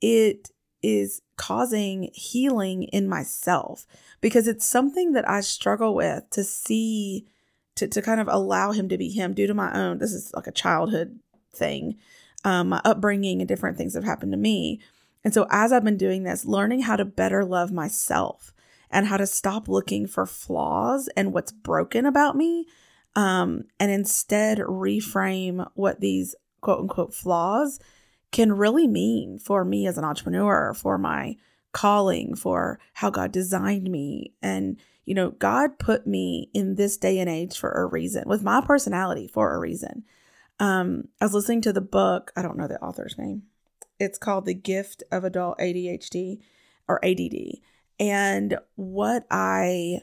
it 0.00 0.50
is 0.82 1.20
causing 1.36 2.10
healing 2.12 2.84
in 2.84 3.08
myself 3.08 3.86
because 4.20 4.46
it's 4.46 4.66
something 4.66 5.12
that 5.12 5.28
I 5.28 5.40
struggle 5.40 5.94
with 5.94 6.28
to 6.30 6.44
see 6.44 7.26
to, 7.76 7.88
to 7.88 8.02
kind 8.02 8.20
of 8.20 8.28
allow 8.28 8.72
him 8.72 8.88
to 8.88 8.98
be 8.98 9.08
him 9.08 9.34
due 9.34 9.46
to 9.46 9.54
my 9.54 9.72
own 9.72 9.98
this 9.98 10.12
is 10.12 10.32
like 10.34 10.46
a 10.46 10.52
childhood 10.52 11.18
thing 11.52 11.96
um, 12.44 12.70
my 12.70 12.80
upbringing 12.84 13.40
and 13.40 13.48
different 13.48 13.76
things 13.76 13.94
have 13.94 14.04
happened 14.04 14.32
to 14.32 14.38
me. 14.38 14.80
And 15.24 15.34
so 15.34 15.46
as 15.50 15.72
i've 15.72 15.84
been 15.84 15.98
doing 15.98 16.22
this 16.22 16.46
learning 16.46 16.82
how 16.82 16.96
to 16.96 17.04
better 17.04 17.44
love 17.44 17.72
myself 17.72 18.54
and 18.90 19.06
how 19.06 19.18
to 19.18 19.26
stop 19.26 19.68
looking 19.68 20.06
for 20.06 20.24
flaws 20.24 21.08
and 21.14 21.32
what's 21.32 21.52
broken 21.52 22.06
about 22.06 22.36
me 22.36 22.66
um, 23.16 23.64
and 23.78 23.90
instead 23.90 24.58
reframe 24.58 25.68
what 25.74 26.00
these 26.00 26.34
quote 26.62 26.80
unquote 26.80 27.12
flaws 27.12 27.78
can 28.32 28.52
really 28.52 28.88
mean 28.88 29.38
for 29.38 29.62
me 29.62 29.86
as 29.86 29.98
an 29.98 30.04
entrepreneur 30.04 30.72
for 30.72 30.96
my 30.96 31.36
calling 31.72 32.34
for 32.34 32.80
how 32.94 33.10
god 33.10 33.30
designed 33.30 33.90
me 33.90 34.32
and 34.40 34.78
you 35.04 35.14
know, 35.14 35.30
God 35.30 35.78
put 35.78 36.06
me 36.06 36.50
in 36.54 36.74
this 36.74 36.96
day 36.96 37.18
and 37.18 37.28
age 37.28 37.58
for 37.58 37.70
a 37.70 37.86
reason, 37.86 38.24
with 38.26 38.42
my 38.42 38.60
personality 38.60 39.26
for 39.26 39.54
a 39.54 39.58
reason. 39.58 40.04
Um, 40.58 41.08
I 41.20 41.24
was 41.24 41.34
listening 41.34 41.62
to 41.62 41.72
the 41.72 41.80
book, 41.80 42.32
I 42.36 42.42
don't 42.42 42.58
know 42.58 42.68
the 42.68 42.80
author's 42.82 43.16
name. 43.16 43.44
It's 43.98 44.18
called 44.18 44.44
The 44.44 44.54
Gift 44.54 45.02
of 45.10 45.24
Adult 45.24 45.58
ADHD 45.58 46.40
or 46.86 47.04
ADD. 47.04 47.60
And 47.98 48.58
what 48.76 49.26
I 49.30 50.02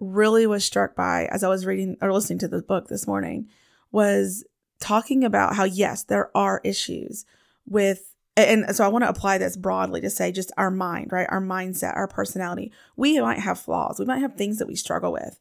really 0.00 0.46
was 0.46 0.64
struck 0.64 0.96
by 0.96 1.26
as 1.26 1.44
I 1.44 1.48
was 1.48 1.64
reading 1.64 1.96
or 2.00 2.12
listening 2.12 2.40
to 2.40 2.48
the 2.48 2.62
book 2.62 2.88
this 2.88 3.06
morning 3.06 3.48
was 3.92 4.44
talking 4.80 5.22
about 5.22 5.54
how, 5.54 5.64
yes, 5.64 6.02
there 6.02 6.36
are 6.36 6.60
issues 6.64 7.24
with 7.66 8.11
and 8.36 8.74
so 8.74 8.84
I 8.84 8.88
want 8.88 9.04
to 9.04 9.10
apply 9.10 9.38
this 9.38 9.56
broadly 9.56 10.00
to 10.00 10.10
say 10.10 10.32
just 10.32 10.52
our 10.56 10.70
mind, 10.70 11.12
right? 11.12 11.26
Our 11.28 11.40
mindset, 11.40 11.96
our 11.96 12.08
personality. 12.08 12.72
We 12.96 13.20
might 13.20 13.40
have 13.40 13.60
flaws. 13.60 13.98
We 13.98 14.06
might 14.06 14.20
have 14.20 14.34
things 14.34 14.58
that 14.58 14.68
we 14.68 14.74
struggle 14.74 15.12
with. 15.12 15.38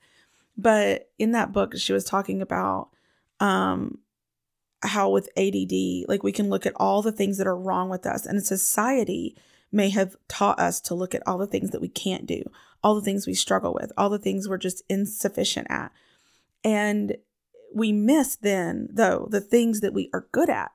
But 0.57 1.09
in 1.17 1.31
that 1.31 1.53
book, 1.53 1.77
she 1.77 1.93
was 1.93 2.03
talking 2.03 2.41
about 2.41 2.89
um, 3.39 3.99
how 4.83 5.09
with 5.09 5.29
ADD, 5.37 6.09
like 6.09 6.23
we 6.23 6.33
can 6.33 6.49
look 6.49 6.65
at 6.65 6.73
all 6.75 7.01
the 7.01 7.11
things 7.11 7.37
that 7.37 7.47
are 7.47 7.57
wrong 7.57 7.89
with 7.89 8.05
us. 8.05 8.25
And 8.25 8.43
society 8.43 9.37
may 9.71 9.89
have 9.89 10.17
taught 10.27 10.59
us 10.59 10.81
to 10.81 10.95
look 10.95 11.15
at 11.15 11.23
all 11.25 11.37
the 11.37 11.47
things 11.47 11.71
that 11.71 11.81
we 11.81 11.87
can't 11.87 12.25
do, 12.25 12.43
all 12.83 12.95
the 12.95 13.01
things 13.01 13.25
we 13.25 13.33
struggle 13.33 13.73
with, 13.73 13.91
all 13.97 14.09
the 14.09 14.19
things 14.19 14.49
we're 14.49 14.57
just 14.57 14.83
insufficient 14.89 15.67
at. 15.69 15.91
And 16.63 17.15
we 17.73 17.93
miss 17.93 18.35
then, 18.35 18.89
though, 18.91 19.27
the 19.31 19.39
things 19.39 19.79
that 19.79 19.93
we 19.93 20.09
are 20.13 20.27
good 20.33 20.49
at. 20.49 20.71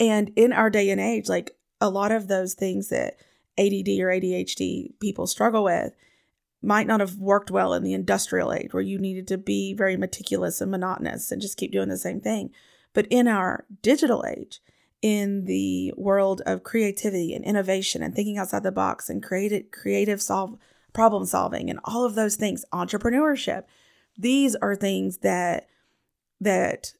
And 0.00 0.32
in 0.34 0.52
our 0.52 0.70
day 0.70 0.90
and 0.90 1.00
age, 1.00 1.28
like 1.28 1.54
a 1.80 1.90
lot 1.90 2.12
of 2.12 2.28
those 2.28 2.54
things 2.54 2.88
that 2.88 3.16
ADD 3.58 3.88
or 4.00 4.08
ADHD 4.08 4.92
people 5.00 5.26
struggle 5.26 5.64
with 5.64 5.94
might 6.62 6.86
not 6.86 7.00
have 7.00 7.16
worked 7.16 7.50
well 7.50 7.72
in 7.72 7.82
the 7.82 7.94
industrial 7.94 8.52
age 8.52 8.72
where 8.72 8.82
you 8.82 8.98
needed 8.98 9.26
to 9.28 9.38
be 9.38 9.72
very 9.72 9.96
meticulous 9.96 10.60
and 10.60 10.70
monotonous 10.70 11.32
and 11.32 11.40
just 11.40 11.56
keep 11.56 11.72
doing 11.72 11.88
the 11.88 11.96
same 11.96 12.20
thing. 12.20 12.50
But 12.92 13.06
in 13.08 13.28
our 13.28 13.64
digital 13.82 14.24
age, 14.28 14.60
in 15.00 15.46
the 15.46 15.94
world 15.96 16.42
of 16.44 16.62
creativity 16.62 17.32
and 17.34 17.44
innovation 17.44 18.02
and 18.02 18.14
thinking 18.14 18.36
outside 18.36 18.62
the 18.62 18.72
box 18.72 19.08
and 19.08 19.22
creative 19.22 19.70
creative 19.70 20.20
solve 20.20 20.58
problem 20.92 21.24
solving 21.24 21.70
and 21.70 21.80
all 21.84 22.04
of 22.04 22.14
those 22.14 22.36
things, 22.36 22.64
entrepreneurship, 22.72 23.64
these 24.18 24.54
are 24.56 24.76
things 24.76 25.18
that 25.18 25.66
that 26.40 26.92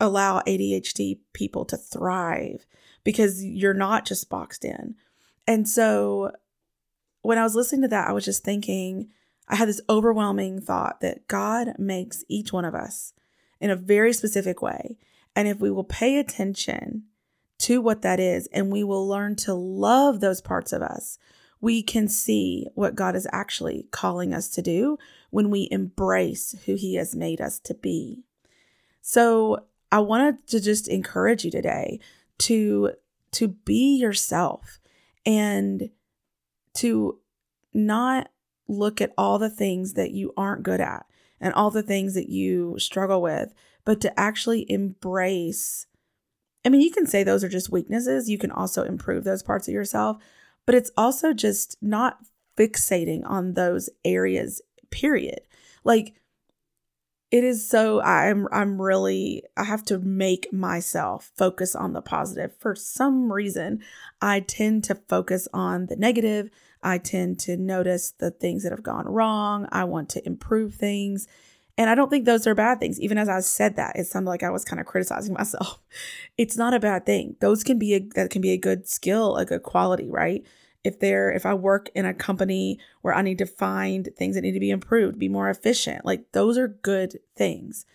allow 0.00 0.40
ADHD 0.40 1.18
people 1.32 1.64
to 1.66 1.76
thrive 1.76 2.66
because 3.04 3.44
you're 3.44 3.74
not 3.74 4.06
just 4.06 4.30
boxed 4.30 4.64
in. 4.64 4.94
And 5.46 5.68
so 5.68 6.32
when 7.22 7.38
I 7.38 7.42
was 7.42 7.54
listening 7.54 7.82
to 7.82 7.88
that, 7.88 8.08
I 8.08 8.12
was 8.12 8.24
just 8.24 8.44
thinking, 8.44 9.08
I 9.48 9.56
had 9.56 9.68
this 9.68 9.80
overwhelming 9.88 10.60
thought 10.60 11.00
that 11.00 11.28
God 11.28 11.74
makes 11.78 12.24
each 12.28 12.52
one 12.52 12.64
of 12.64 12.74
us 12.74 13.12
in 13.60 13.70
a 13.70 13.76
very 13.76 14.12
specific 14.12 14.62
way. 14.62 14.98
And 15.34 15.48
if 15.48 15.60
we 15.60 15.70
will 15.70 15.84
pay 15.84 16.18
attention 16.18 17.04
to 17.60 17.80
what 17.80 18.02
that 18.02 18.18
is 18.18 18.48
and 18.52 18.72
we 18.72 18.84
will 18.84 19.06
learn 19.06 19.36
to 19.36 19.54
love 19.54 20.20
those 20.20 20.40
parts 20.40 20.72
of 20.72 20.82
us, 20.82 21.18
we 21.60 21.82
can 21.82 22.08
see 22.08 22.66
what 22.74 22.96
God 22.96 23.14
is 23.14 23.28
actually 23.32 23.86
calling 23.92 24.34
us 24.34 24.48
to 24.50 24.62
do 24.62 24.98
when 25.30 25.48
we 25.48 25.68
embrace 25.70 26.56
who 26.66 26.74
He 26.74 26.96
has 26.96 27.14
made 27.14 27.40
us 27.40 27.60
to 27.60 27.74
be. 27.74 28.24
So 29.00 29.64
I 29.92 30.00
wanted 30.00 30.46
to 30.48 30.60
just 30.60 30.88
encourage 30.88 31.44
you 31.44 31.50
today 31.50 32.00
to 32.42 32.92
to 33.32 33.48
be 33.48 33.96
yourself 33.96 34.78
and 35.24 35.90
to 36.74 37.18
not 37.72 38.28
look 38.68 39.00
at 39.00 39.12
all 39.16 39.38
the 39.38 39.50
things 39.50 39.94
that 39.94 40.10
you 40.10 40.32
aren't 40.36 40.62
good 40.62 40.80
at 40.80 41.06
and 41.40 41.54
all 41.54 41.70
the 41.70 41.82
things 41.82 42.14
that 42.14 42.28
you 42.28 42.76
struggle 42.78 43.22
with, 43.22 43.54
but 43.84 44.00
to 44.00 44.20
actually 44.20 44.70
embrace. 44.70 45.86
I 46.64 46.68
mean, 46.68 46.80
you 46.80 46.90
can 46.90 47.06
say 47.06 47.22
those 47.22 47.42
are 47.42 47.48
just 47.48 47.70
weaknesses. 47.70 48.28
You 48.28 48.38
can 48.38 48.50
also 48.50 48.82
improve 48.82 49.24
those 49.24 49.42
parts 49.42 49.66
of 49.66 49.74
yourself, 49.74 50.18
but 50.66 50.74
it's 50.74 50.92
also 50.96 51.32
just 51.32 51.76
not 51.80 52.18
fixating 52.56 53.22
on 53.24 53.54
those 53.54 53.88
areas, 54.04 54.60
period. 54.90 55.40
Like, 55.84 56.14
it 57.32 57.42
is 57.42 57.66
so 57.66 58.00
i'm 58.02 58.46
i'm 58.52 58.80
really 58.80 59.42
i 59.56 59.64
have 59.64 59.82
to 59.82 59.98
make 59.98 60.52
myself 60.52 61.32
focus 61.34 61.74
on 61.74 61.94
the 61.94 62.02
positive. 62.02 62.52
For 62.58 62.76
some 62.76 63.32
reason 63.32 63.80
i 64.20 64.40
tend 64.40 64.84
to 64.84 64.94
focus 64.94 65.48
on 65.52 65.86
the 65.86 65.96
negative. 65.96 66.50
I 66.84 66.98
tend 66.98 67.38
to 67.40 67.56
notice 67.56 68.10
the 68.10 68.32
things 68.32 68.64
that 68.64 68.72
have 68.72 68.82
gone 68.82 69.06
wrong. 69.06 69.68
I 69.70 69.84
want 69.84 70.08
to 70.10 70.26
improve 70.26 70.74
things. 70.74 71.26
And 71.78 71.88
i 71.88 71.94
don't 71.94 72.10
think 72.10 72.26
those 72.26 72.46
are 72.46 72.54
bad 72.54 72.78
things. 72.78 73.00
Even 73.00 73.16
as 73.16 73.30
i 73.30 73.40
said 73.40 73.76
that 73.76 73.96
it 73.96 74.06
sounded 74.06 74.28
like 74.28 74.42
i 74.42 74.50
was 74.50 74.64
kind 74.64 74.78
of 74.78 74.86
criticizing 74.86 75.34
myself. 75.40 75.80
It's 76.36 76.58
not 76.58 76.74
a 76.74 76.80
bad 76.80 77.06
thing. 77.06 77.36
Those 77.40 77.64
can 77.64 77.78
be 77.78 77.94
a 77.94 78.00
that 78.14 78.30
can 78.30 78.42
be 78.42 78.52
a 78.52 78.58
good 78.58 78.86
skill 78.86 79.36
a 79.36 79.46
good 79.46 79.62
quality 79.62 80.10
right 80.10 80.44
if 80.84 80.98
there 81.00 81.30
if 81.30 81.46
i 81.46 81.54
work 81.54 81.88
in 81.94 82.04
a 82.04 82.14
company 82.14 82.78
where 83.02 83.14
i 83.14 83.22
need 83.22 83.38
to 83.38 83.46
find 83.46 84.08
things 84.16 84.34
that 84.34 84.42
need 84.42 84.52
to 84.52 84.60
be 84.60 84.70
improved 84.70 85.18
be 85.18 85.28
more 85.28 85.48
efficient 85.48 86.04
like 86.04 86.32
those 86.32 86.58
are 86.58 86.68
good 86.68 87.18
things 87.34 87.86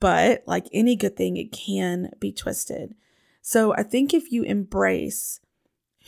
but 0.00 0.42
like 0.46 0.66
any 0.72 0.96
good 0.96 1.16
thing 1.16 1.36
it 1.36 1.52
can 1.52 2.10
be 2.18 2.32
twisted 2.32 2.94
so 3.40 3.74
i 3.74 3.82
think 3.82 4.12
if 4.12 4.32
you 4.32 4.42
embrace 4.42 5.40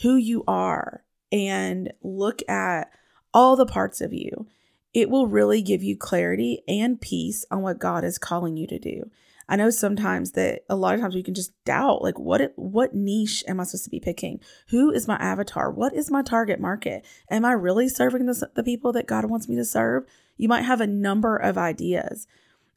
who 0.01 0.15
you 0.15 0.43
are 0.47 1.03
and 1.31 1.91
look 2.01 2.41
at 2.49 2.89
all 3.33 3.55
the 3.55 3.65
parts 3.65 3.99
of 4.01 4.13
you, 4.13 4.47
it 4.93 5.09
will 5.09 5.27
really 5.27 5.61
give 5.61 5.83
you 5.83 5.97
clarity 5.97 6.63
and 6.67 7.01
peace 7.01 7.45
on 7.51 7.61
what 7.61 7.79
God 7.79 8.03
is 8.05 8.17
calling 8.17 8.55
you 8.55 8.65
to 8.67 8.79
do. 8.79 9.11
I 9.47 9.55
know 9.55 9.69
sometimes 9.69 10.31
that 10.31 10.63
a 10.69 10.75
lot 10.75 10.95
of 10.95 11.01
times 11.01 11.15
we 11.15 11.23
can 11.23 11.35
just 11.35 11.53
doubt 11.65 12.01
like 12.01 12.17
what 12.17 12.53
what 12.55 12.95
niche 12.95 13.43
am 13.47 13.59
I 13.59 13.63
supposed 13.63 13.83
to 13.85 13.89
be 13.89 13.99
picking? 13.99 14.39
Who 14.69 14.91
is 14.91 15.07
my 15.07 15.15
avatar? 15.17 15.71
What 15.71 15.93
is 15.93 16.09
my 16.09 16.23
target 16.23 16.59
market? 16.59 17.05
Am 17.29 17.45
I 17.45 17.51
really 17.51 17.87
serving 17.87 18.25
the, 18.25 18.49
the 18.55 18.63
people 18.63 18.91
that 18.93 19.07
God 19.07 19.25
wants 19.25 19.47
me 19.47 19.55
to 19.55 19.65
serve? 19.65 20.05
You 20.37 20.47
might 20.47 20.63
have 20.63 20.81
a 20.81 20.87
number 20.87 21.37
of 21.37 21.57
ideas. 21.57 22.27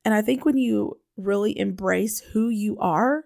And 0.05 0.15
I 0.15 0.23
think 0.23 0.45
when 0.45 0.59
you 0.59 0.99
really 1.17 1.59
embrace 1.59 2.21
who 2.33 2.49
you 2.49 2.79
are, 2.79 3.25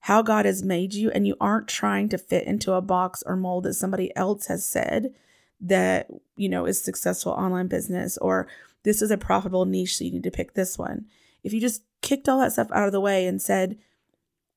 how 0.00 0.22
God 0.22 0.46
has 0.46 0.62
made 0.62 0.94
you, 0.94 1.10
and 1.10 1.26
you 1.26 1.36
aren't 1.40 1.68
trying 1.68 2.08
to 2.08 2.18
fit 2.18 2.46
into 2.46 2.72
a 2.72 2.80
box 2.80 3.22
or 3.26 3.36
mold 3.36 3.64
that 3.64 3.74
somebody 3.74 4.14
else 4.16 4.46
has 4.46 4.66
said 4.66 5.14
that, 5.60 6.08
you 6.36 6.48
know, 6.48 6.64
is 6.64 6.82
successful 6.82 7.32
online 7.32 7.68
business 7.68 8.16
or 8.18 8.48
this 8.82 9.02
is 9.02 9.10
a 9.10 9.18
profitable 9.18 9.66
niche, 9.66 9.96
so 9.96 10.04
you 10.04 10.12
need 10.12 10.22
to 10.22 10.30
pick 10.30 10.54
this 10.54 10.78
one. 10.78 11.04
If 11.42 11.52
you 11.52 11.60
just 11.60 11.82
kicked 12.02 12.28
all 12.28 12.40
that 12.40 12.52
stuff 12.52 12.70
out 12.72 12.86
of 12.86 12.92
the 12.92 13.00
way 13.00 13.26
and 13.26 13.40
said, 13.40 13.78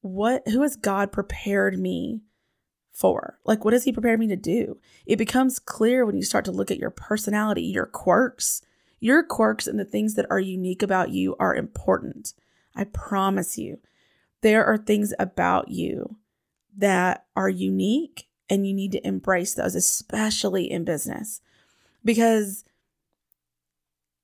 what 0.01 0.47
who 0.47 0.61
has 0.61 0.75
God 0.75 1.11
prepared 1.11 1.79
me 1.79 2.23
for? 2.91 3.39
Like 3.45 3.63
what 3.63 3.73
has 3.73 3.85
he 3.85 3.91
prepared 3.91 4.19
me 4.19 4.27
to 4.27 4.35
do? 4.35 4.77
It 5.05 5.17
becomes 5.17 5.59
clear 5.59 6.05
when 6.05 6.15
you 6.15 6.23
start 6.23 6.45
to 6.45 6.51
look 6.51 6.71
at 6.71 6.79
your 6.79 6.89
personality, 6.89 7.63
your 7.63 7.85
quirks. 7.85 8.61
Your 8.99 9.21
quirks 9.23 9.67
and 9.67 9.77
the 9.77 9.85
things 9.85 10.13
that 10.15 10.27
are 10.29 10.39
unique 10.39 10.81
about 10.81 11.09
you 11.09 11.35
are 11.37 11.53
important. 11.53 12.33
I 12.73 12.85
promise 12.85 13.57
you. 13.57 13.79
There 14.41 14.65
are 14.65 14.77
things 14.77 15.13
about 15.19 15.69
you 15.69 16.17
that 16.77 17.25
are 17.35 17.49
unique 17.49 18.27
and 18.49 18.67
you 18.67 18.73
need 18.73 18.91
to 18.93 19.05
embrace 19.05 19.53
those, 19.53 19.75
especially 19.75 20.71
in 20.71 20.83
business. 20.83 21.41
Because 22.05 22.63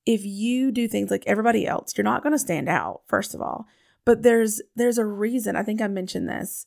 if 0.06 0.26
you 0.26 0.72
do 0.72 0.88
things 0.88 1.12
like 1.12 1.24
everybody 1.28 1.68
else, 1.68 1.94
you're 1.98 2.04
not 2.04 2.24
going 2.24 2.34
to 2.34 2.40
stand 2.40 2.70
out, 2.70 3.02
first 3.08 3.34
of 3.34 3.42
all. 3.42 3.68
But 4.06 4.24
there's 4.24 4.62
there's 4.76 4.98
a 4.98 5.06
reason. 5.06 5.56
I 5.56 5.64
think 5.64 5.82
I 5.82 5.88
mentioned 5.88 6.30
this. 6.30 6.66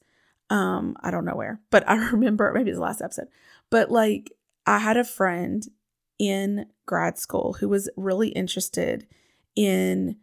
Um, 0.50 0.96
I 1.00 1.10
don't 1.10 1.24
know 1.24 1.34
where, 1.34 1.60
but 1.70 1.88
I 1.88 1.96
remember 2.10 2.52
maybe 2.52 2.70
it's 2.70 2.78
the 2.78 2.84
last 2.84 3.02
episode. 3.02 3.28
But 3.70 3.90
like 3.90 4.32
I 4.66 4.78
had 4.78 4.96
a 4.96 5.04
friend 5.04 5.66
in 6.18 6.66
grad 6.86 7.18
school 7.18 7.54
who 7.54 7.68
was 7.68 7.90
really 7.96 8.28
interested 8.28 9.06
in 9.56 10.16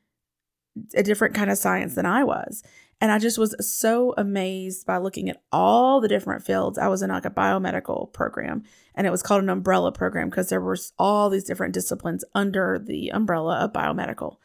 a 0.93 1.03
different 1.03 1.35
kind 1.35 1.51
of 1.51 1.57
science 1.57 1.95
than 1.95 2.05
I 2.05 2.23
was. 2.23 2.63
And 3.01 3.11
I 3.11 3.19
just 3.19 3.37
was 3.37 3.55
so 3.65 4.13
amazed 4.17 4.85
by 4.85 4.97
looking 4.97 5.29
at 5.29 5.41
all 5.51 6.01
the 6.01 6.09
different 6.09 6.43
fields. 6.43 6.77
I 6.77 6.89
was 6.89 7.01
in 7.01 7.09
like 7.09 7.25
a 7.25 7.29
biomedical 7.29 8.11
program 8.11 8.63
and 8.93 9.07
it 9.07 9.09
was 9.11 9.23
called 9.23 9.41
an 9.41 9.49
umbrella 9.49 9.91
program 9.91 10.29
because 10.29 10.49
there 10.49 10.59
were 10.59 10.77
all 10.97 11.29
these 11.29 11.45
different 11.45 11.73
disciplines 11.73 12.25
under 12.35 12.77
the 12.77 13.09
umbrella 13.09 13.59
of 13.59 13.71
biomedical. 13.71 14.37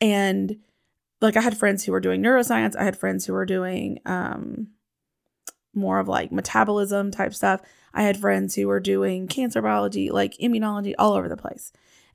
And 0.00 0.58
like 1.20 1.36
I 1.36 1.40
had 1.40 1.56
friends 1.56 1.84
who 1.84 1.92
were 1.92 2.00
doing 2.00 2.22
neuroscience, 2.22 2.76
I 2.76 2.84
had 2.84 2.96
friends 2.96 3.26
who 3.26 3.32
were 3.32 3.46
doing 3.46 3.98
um, 4.06 4.68
more 5.74 5.98
of 5.98 6.06
like 6.06 6.30
metabolism 6.30 7.10
type 7.10 7.34
stuff. 7.34 7.60
I 7.92 8.02
had 8.02 8.16
friends 8.16 8.54
who 8.54 8.68
were 8.68 8.80
doing 8.80 9.26
cancer 9.26 9.62
biology, 9.62 10.10
like 10.10 10.36
immunology, 10.38 10.94
all 10.98 11.14
over 11.14 11.28
the 11.28 11.36
place. 11.36 11.72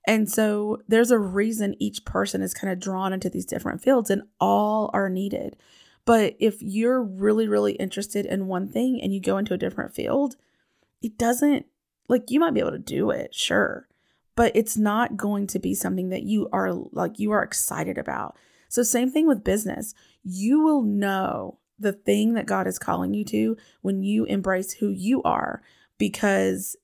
And 0.08 0.30
so 0.30 0.82
there's 0.88 1.12
a 1.12 1.20
reason 1.20 1.76
each 1.80 2.06
person 2.06 2.42
is 2.42 2.54
kind 2.54 2.72
of 2.72 2.80
drawn 2.80 3.14
into 3.14 3.30
these 3.30 3.46
different 3.46 3.82
fields 3.82 4.10
and 4.10 4.24
all 4.40 4.90
are 4.94 5.10
needed. 5.10 5.58
But 6.06 6.36
if 6.40 6.62
you're 6.62 7.02
really, 7.02 7.48
really 7.48 7.74
interested 7.74 8.26
in 8.26 8.48
one 8.48 8.68
thing 8.68 9.00
and 9.02 9.14
you 9.14 9.20
go 9.20 9.38
into 9.38 9.54
a 9.54 9.58
different 9.58 9.94
field, 9.94 10.36
it 11.02 11.18
doesn't, 11.18 11.66
like, 12.08 12.30
you 12.30 12.40
might 12.40 12.54
be 12.54 12.60
able 12.60 12.72
to 12.72 12.80
do 12.80 13.12
it, 13.12 13.34
sure, 13.34 13.88
but 14.36 14.52
it's 14.56 14.78
not 14.78 15.18
going 15.18 15.48
to 15.48 15.60
be 15.60 15.76
something 15.76 16.10
that 16.10 16.24
you 16.24 16.50
are, 16.52 16.74
like, 16.74 17.20
you 17.20 17.32
are 17.32 17.44
excited 17.44 17.98
about. 17.98 18.36
So, 18.70 18.84
same 18.84 19.12
thing 19.12 19.28
with 19.28 19.44
business. 19.44 19.94
You 20.24 20.62
will 20.62 20.82
know 20.82 21.60
the 21.78 21.94
thing 21.94 22.34
that 22.36 22.46
God 22.46 22.68
is 22.68 22.80
calling 22.80 23.14
you 23.14 23.26
to 23.26 23.58
when 23.82 24.04
you 24.04 24.26
embrace 24.26 24.74
who 24.74 24.90
you 24.90 25.22
are 25.24 25.62
because 25.98 26.76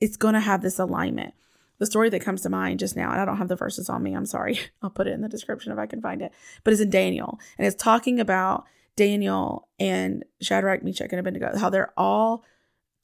it's 0.00 0.16
going 0.16 0.34
to 0.34 0.40
have 0.40 0.62
this 0.62 0.78
alignment 0.78 1.34
the 1.82 1.86
story 1.86 2.08
that 2.10 2.22
comes 2.22 2.42
to 2.42 2.48
mind 2.48 2.78
just 2.78 2.94
now, 2.94 3.10
and 3.10 3.20
I 3.20 3.24
don't 3.24 3.38
have 3.38 3.48
the 3.48 3.56
verses 3.56 3.90
on 3.90 4.04
me, 4.04 4.14
I'm 4.14 4.24
sorry. 4.24 4.56
I'll 4.82 4.88
put 4.88 5.08
it 5.08 5.14
in 5.14 5.20
the 5.20 5.28
description 5.28 5.72
if 5.72 5.78
I 5.78 5.86
can 5.86 6.00
find 6.00 6.22
it, 6.22 6.30
but 6.62 6.72
it's 6.72 6.80
in 6.80 6.90
Daniel. 6.90 7.40
And 7.58 7.66
it's 7.66 7.82
talking 7.82 8.20
about 8.20 8.66
Daniel 8.94 9.66
and 9.80 10.24
Shadrach, 10.40 10.84
Meshach, 10.84 11.08
and 11.10 11.18
Abednego, 11.18 11.58
how 11.58 11.70
they're 11.70 11.92
all 11.96 12.44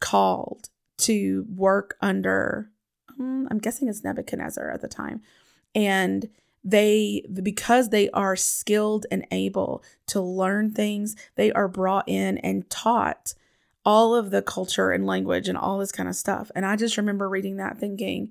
called 0.00 0.68
to 0.98 1.44
work 1.52 1.96
under, 2.00 2.70
um, 3.18 3.48
I'm 3.50 3.58
guessing 3.58 3.88
it's 3.88 4.04
Nebuchadnezzar 4.04 4.70
at 4.70 4.80
the 4.80 4.86
time. 4.86 5.22
And 5.74 6.28
they, 6.62 7.24
because 7.42 7.88
they 7.88 8.10
are 8.10 8.36
skilled 8.36 9.06
and 9.10 9.26
able 9.32 9.82
to 10.06 10.20
learn 10.20 10.70
things, 10.70 11.16
they 11.34 11.50
are 11.50 11.66
brought 11.66 12.08
in 12.08 12.38
and 12.38 12.70
taught 12.70 13.34
all 13.84 14.14
of 14.14 14.30
the 14.30 14.42
culture 14.42 14.92
and 14.92 15.04
language 15.04 15.48
and 15.48 15.58
all 15.58 15.78
this 15.78 15.90
kind 15.90 16.08
of 16.08 16.14
stuff. 16.14 16.52
And 16.54 16.64
I 16.64 16.76
just 16.76 16.96
remember 16.96 17.28
reading 17.28 17.56
that 17.56 17.78
thinking, 17.78 18.30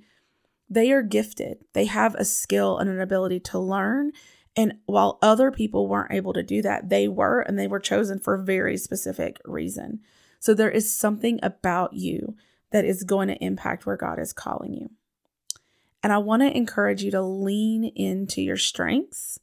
they 0.69 0.91
are 0.91 1.01
gifted. 1.01 1.63
They 1.73 1.85
have 1.85 2.15
a 2.15 2.25
skill 2.25 2.77
and 2.77 2.89
an 2.89 2.99
ability 2.99 3.39
to 3.41 3.59
learn. 3.59 4.11
And 4.55 4.79
while 4.85 5.19
other 5.21 5.51
people 5.51 5.87
weren't 5.87 6.13
able 6.13 6.33
to 6.33 6.43
do 6.43 6.61
that, 6.63 6.89
they 6.89 7.07
were, 7.07 7.41
and 7.41 7.57
they 7.57 7.67
were 7.67 7.79
chosen 7.79 8.19
for 8.19 8.33
a 8.33 8.43
very 8.43 8.77
specific 8.77 9.39
reason. 9.45 9.99
So 10.39 10.53
there 10.53 10.71
is 10.71 10.93
something 10.93 11.39
about 11.41 11.93
you 11.93 12.35
that 12.71 12.85
is 12.85 13.03
going 13.03 13.27
to 13.29 13.43
impact 13.43 13.85
where 13.85 13.97
God 13.97 14.19
is 14.19 14.33
calling 14.33 14.73
you. 14.73 14.89
And 16.03 16.11
I 16.11 16.17
want 16.17 16.41
to 16.41 16.55
encourage 16.55 17.03
you 17.03 17.11
to 17.11 17.21
lean 17.21 17.85
into 17.95 18.41
your 18.41 18.57
strengths 18.57 19.39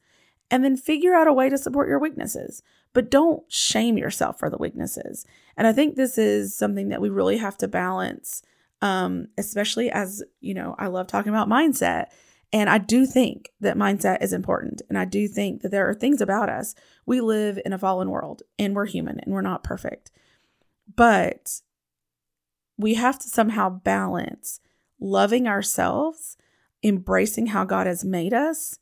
and 0.51 0.65
then 0.65 0.77
figure 0.77 1.15
out 1.15 1.27
a 1.27 1.33
way 1.33 1.49
to 1.49 1.59
support 1.59 1.89
your 1.89 1.99
weaknesses. 1.99 2.63
But 2.93 3.11
don't 3.11 3.43
shame 3.51 3.99
yourself 3.99 4.39
for 4.39 4.49
the 4.49 4.57
weaknesses. 4.57 5.27
And 5.57 5.67
I 5.67 5.73
think 5.73 5.97
this 5.97 6.17
is 6.17 6.57
something 6.57 6.91
that 6.91 7.01
we 7.01 7.09
really 7.09 7.39
have 7.39 7.57
to 7.59 7.69
balance 7.69 8.43
um, 8.85 9.29
especially 9.39 9.91
as, 9.91 10.23
you 10.41 10.53
know, 10.53 10.77
I 10.79 10.89
love 10.89 11.07
talking 11.07 11.31
about 11.31 11.49
mindset. 11.49 12.09
And 12.53 12.69
I 12.69 12.77
do 12.77 13.07
think 13.07 13.51
that 13.61 13.79
mindset 13.79 14.23
is 14.23 14.35
important. 14.35 14.83
And 14.91 14.99
I 14.99 15.07
do 15.07 15.27
think 15.27 15.63
that 15.63 15.71
there 15.71 15.89
are 15.89 15.95
things 15.95 16.21
about 16.21 16.51
us. 16.51 16.75
We 17.07 17.23
live 17.23 17.59
in 17.65 17.73
a 17.73 17.79
fallen 17.79 18.11
world 18.11 18.43
and 18.59 18.77
we're 18.77 18.85
human 18.85 19.19
and 19.21 19.33
we're 19.33 19.41
not 19.41 19.65
perfect. 19.65 20.11
But 20.95 21.63
we 22.77 22.95
have 22.95 23.19
to 23.21 23.29
somehow 23.29 23.71
balance 23.71 24.61
loving 25.01 25.49
ourselves, 25.49 26.37
embracing 26.83 27.47
how 27.47 27.65
God 27.65 27.87
has 27.87 28.05
made 28.05 28.35
us, 28.35 28.79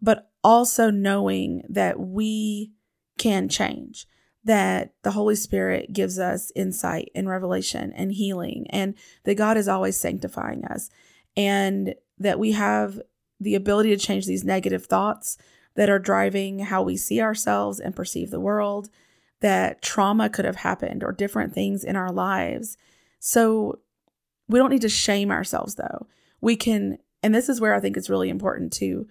but 0.00 0.30
also 0.42 0.90
knowing 0.90 1.62
that 1.68 2.00
we 2.00 2.72
can 3.18 3.50
change 3.50 4.06
that 4.48 4.94
the 5.02 5.10
Holy 5.10 5.34
Spirit 5.34 5.92
gives 5.92 6.18
us 6.18 6.50
insight 6.56 7.10
and 7.14 7.28
revelation 7.28 7.92
and 7.92 8.12
healing, 8.12 8.66
and 8.70 8.94
that 9.24 9.34
God 9.34 9.58
is 9.58 9.68
always 9.68 9.98
sanctifying 9.98 10.64
us, 10.64 10.88
and 11.36 11.94
that 12.18 12.38
we 12.38 12.52
have 12.52 12.98
the 13.38 13.54
ability 13.54 13.90
to 13.90 13.98
change 13.98 14.24
these 14.24 14.44
negative 14.44 14.86
thoughts 14.86 15.36
that 15.76 15.90
are 15.90 15.98
driving 15.98 16.60
how 16.60 16.82
we 16.82 16.96
see 16.96 17.20
ourselves 17.20 17.78
and 17.78 17.94
perceive 17.94 18.30
the 18.30 18.40
world, 18.40 18.88
that 19.40 19.82
trauma 19.82 20.30
could 20.30 20.46
have 20.46 20.56
happened 20.56 21.04
or 21.04 21.12
different 21.12 21.52
things 21.52 21.84
in 21.84 21.94
our 21.94 22.10
lives. 22.10 22.78
So 23.20 23.80
we 24.48 24.58
don't 24.58 24.70
need 24.70 24.80
to 24.80 24.88
shame 24.88 25.30
ourselves, 25.30 25.74
though. 25.74 26.06
We 26.40 26.56
can, 26.56 26.96
and 27.22 27.34
this 27.34 27.50
is 27.50 27.60
where 27.60 27.74
I 27.74 27.80
think 27.80 27.98
it's 27.98 28.10
really 28.10 28.30
important 28.30 28.72
to 28.74 29.06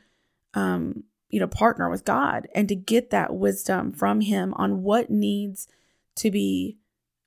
um, 0.56 1.04
you 1.30 1.40
know, 1.40 1.48
partner 1.48 1.90
with 1.90 2.06
God 2.06 2.48
and 2.56 2.68
to 2.70 2.76
get 2.76 3.10
that 3.10 3.36
wisdom 3.36 3.92
from 3.92 4.22
Him 4.22 4.54
on 4.56 4.84
what 4.84 5.10
needs 5.10 5.68
to 6.16 6.32
be 6.32 6.78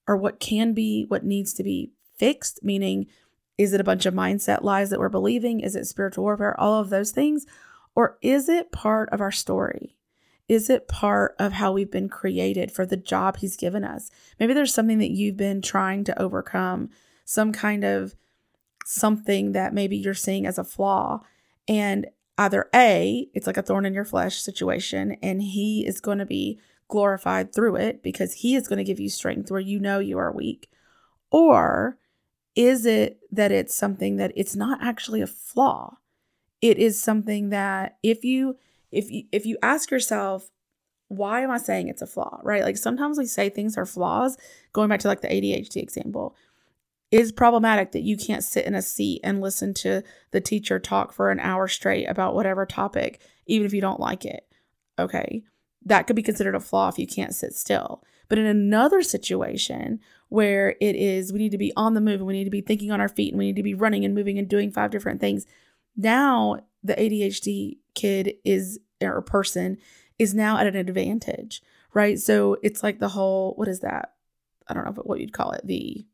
or 0.06 0.16
what 0.16 0.40
can 0.40 0.72
be, 0.72 1.04
what 1.08 1.24
needs 1.24 1.52
to 1.54 1.62
be 1.62 1.92
fixed, 2.16 2.64
meaning, 2.64 3.06
is 3.58 3.72
it 3.72 3.80
a 3.80 3.84
bunch 3.84 4.06
of 4.06 4.14
mindset 4.14 4.62
lies 4.62 4.90
that 4.90 4.98
we're 4.98 5.08
believing? 5.08 5.60
Is 5.60 5.76
it 5.76 5.86
spiritual 5.86 6.24
warfare? 6.24 6.58
All 6.58 6.80
of 6.80 6.90
those 6.90 7.10
things. 7.10 7.46
Or 7.94 8.16
is 8.22 8.48
it 8.48 8.72
part 8.72 9.10
of 9.10 9.20
our 9.20 9.30
story? 9.30 9.96
Is 10.48 10.68
it 10.70 10.88
part 10.88 11.36
of 11.38 11.52
how 11.52 11.70
we've 11.70 11.90
been 11.90 12.08
created 12.08 12.72
for 12.72 12.84
the 12.84 12.96
job 12.96 13.36
He's 13.36 13.56
given 13.56 13.84
us? 13.84 14.10
Maybe 14.38 14.54
there's 14.54 14.74
something 14.74 14.98
that 14.98 15.10
you've 15.10 15.36
been 15.36 15.62
trying 15.62 16.04
to 16.04 16.20
overcome, 16.20 16.90
some 17.24 17.52
kind 17.52 17.84
of 17.84 18.14
something 18.84 19.52
that 19.52 19.74
maybe 19.74 19.96
you're 19.96 20.14
seeing 20.14 20.46
as 20.46 20.58
a 20.58 20.64
flaw. 20.64 21.20
And 21.68 22.06
either 22.40 22.70
A, 22.74 23.28
it's 23.34 23.46
like 23.46 23.58
a 23.58 23.62
thorn 23.62 23.84
in 23.84 23.92
your 23.92 24.06
flesh 24.06 24.40
situation, 24.40 25.18
and 25.22 25.42
He 25.42 25.86
is 25.86 26.00
going 26.00 26.18
to 26.18 26.26
be 26.26 26.58
glorified 26.88 27.54
through 27.54 27.76
it 27.76 28.02
because 28.02 28.32
He 28.32 28.56
is 28.56 28.66
going 28.66 28.78
to 28.78 28.84
give 28.84 28.98
you 28.98 29.10
strength 29.10 29.50
where 29.50 29.60
you 29.60 29.78
know 29.78 29.98
you 29.98 30.18
are 30.18 30.32
weak. 30.32 30.70
Or 31.30 31.98
is 32.56 32.86
it 32.86 33.20
that 33.30 33.52
it's 33.52 33.76
something 33.76 34.16
that 34.16 34.32
it's 34.34 34.56
not 34.56 34.82
actually 34.82 35.20
a 35.20 35.26
flaw? 35.26 35.98
It 36.62 36.78
is 36.78 37.00
something 37.00 37.50
that 37.50 37.98
if 38.02 38.24
you 38.24 38.56
if 38.90 39.10
you 39.10 39.24
if 39.30 39.44
you 39.44 39.58
ask 39.62 39.90
yourself 39.90 40.50
why 41.08 41.40
am 41.40 41.50
I 41.50 41.58
saying 41.58 41.88
it's 41.88 42.02
a 42.02 42.06
flaw, 42.06 42.38
right? 42.44 42.62
Like 42.62 42.76
sometimes 42.76 43.18
we 43.18 43.26
say 43.26 43.48
things 43.48 43.76
are 43.76 43.84
flaws, 43.84 44.38
going 44.72 44.88
back 44.88 45.00
to 45.00 45.08
like 45.08 45.22
the 45.22 45.28
ADHD 45.28 45.82
example. 45.82 46.36
Is 47.10 47.32
problematic 47.32 47.90
that 47.92 48.02
you 48.02 48.16
can't 48.16 48.44
sit 48.44 48.66
in 48.66 48.74
a 48.74 48.82
seat 48.82 49.20
and 49.24 49.40
listen 49.40 49.74
to 49.74 50.02
the 50.30 50.40
teacher 50.40 50.78
talk 50.78 51.12
for 51.12 51.30
an 51.30 51.40
hour 51.40 51.66
straight 51.66 52.04
about 52.06 52.34
whatever 52.34 52.64
topic, 52.64 53.20
even 53.46 53.66
if 53.66 53.74
you 53.74 53.80
don't 53.80 53.98
like 53.98 54.24
it. 54.24 54.46
Okay. 54.96 55.42
That 55.84 56.06
could 56.06 56.14
be 56.14 56.22
considered 56.22 56.54
a 56.54 56.60
flaw 56.60 56.88
if 56.88 56.98
you 56.98 57.08
can't 57.08 57.34
sit 57.34 57.54
still. 57.54 58.04
But 58.28 58.38
in 58.38 58.46
another 58.46 59.02
situation 59.02 59.98
where 60.28 60.76
it 60.80 60.94
is 60.94 61.32
we 61.32 61.40
need 61.40 61.50
to 61.50 61.58
be 61.58 61.72
on 61.76 61.94
the 61.94 62.00
move 62.00 62.20
and 62.20 62.26
we 62.26 62.34
need 62.34 62.44
to 62.44 62.50
be 62.50 62.60
thinking 62.60 62.92
on 62.92 63.00
our 63.00 63.08
feet 63.08 63.32
and 63.32 63.38
we 63.38 63.46
need 63.46 63.56
to 63.56 63.62
be 63.64 63.74
running 63.74 64.04
and 64.04 64.14
moving 64.14 64.38
and 64.38 64.48
doing 64.48 64.70
five 64.70 64.92
different 64.92 65.20
things, 65.20 65.46
now 65.96 66.60
the 66.84 66.94
ADHD 66.94 67.78
kid 67.94 68.34
is 68.44 68.78
or 69.02 69.20
person 69.20 69.78
is 70.18 70.32
now 70.32 70.58
at 70.58 70.68
an 70.68 70.76
advantage, 70.76 71.60
right? 71.92 72.20
So 72.20 72.56
it's 72.62 72.84
like 72.84 73.00
the 73.00 73.08
whole 73.08 73.54
what 73.56 73.66
is 73.66 73.80
that? 73.80 74.12
I 74.68 74.74
don't 74.74 74.84
know 74.84 75.02
what 75.02 75.18
you'd 75.20 75.32
call 75.32 75.50
it. 75.50 75.66
The 75.66 76.06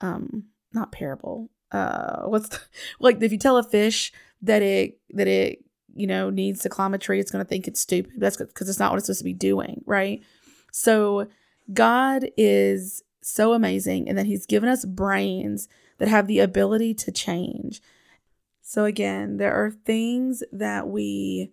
um 0.00 0.44
not 0.72 0.92
parable. 0.92 1.50
Uh 1.72 2.22
what's 2.24 2.48
the, 2.48 2.60
like 3.00 3.22
if 3.22 3.32
you 3.32 3.38
tell 3.38 3.56
a 3.56 3.62
fish 3.62 4.12
that 4.42 4.62
it 4.62 4.98
that 5.10 5.26
it 5.26 5.64
you 5.94 6.06
know 6.06 6.30
needs 6.30 6.60
to 6.60 6.68
climb 6.68 6.94
a 6.94 6.98
tree, 6.98 7.18
it's 7.18 7.30
going 7.30 7.44
to 7.44 7.48
think 7.48 7.66
it's 7.66 7.80
stupid. 7.80 8.12
That's 8.18 8.36
because 8.36 8.68
it's 8.68 8.78
not 8.78 8.92
what 8.92 8.98
it's 8.98 9.06
supposed 9.06 9.20
to 9.20 9.24
be 9.24 9.32
doing, 9.32 9.82
right? 9.86 10.22
So 10.70 11.26
God 11.72 12.26
is 12.36 13.02
so 13.22 13.54
amazing 13.54 14.08
and 14.08 14.16
that 14.16 14.26
he's 14.26 14.46
given 14.46 14.68
us 14.68 14.84
brains 14.84 15.68
that 15.98 16.08
have 16.08 16.26
the 16.26 16.38
ability 16.38 16.94
to 16.94 17.10
change. 17.10 17.80
So 18.62 18.84
again, 18.84 19.38
there 19.38 19.54
are 19.54 19.70
things 19.70 20.42
that 20.52 20.88
we 20.88 21.52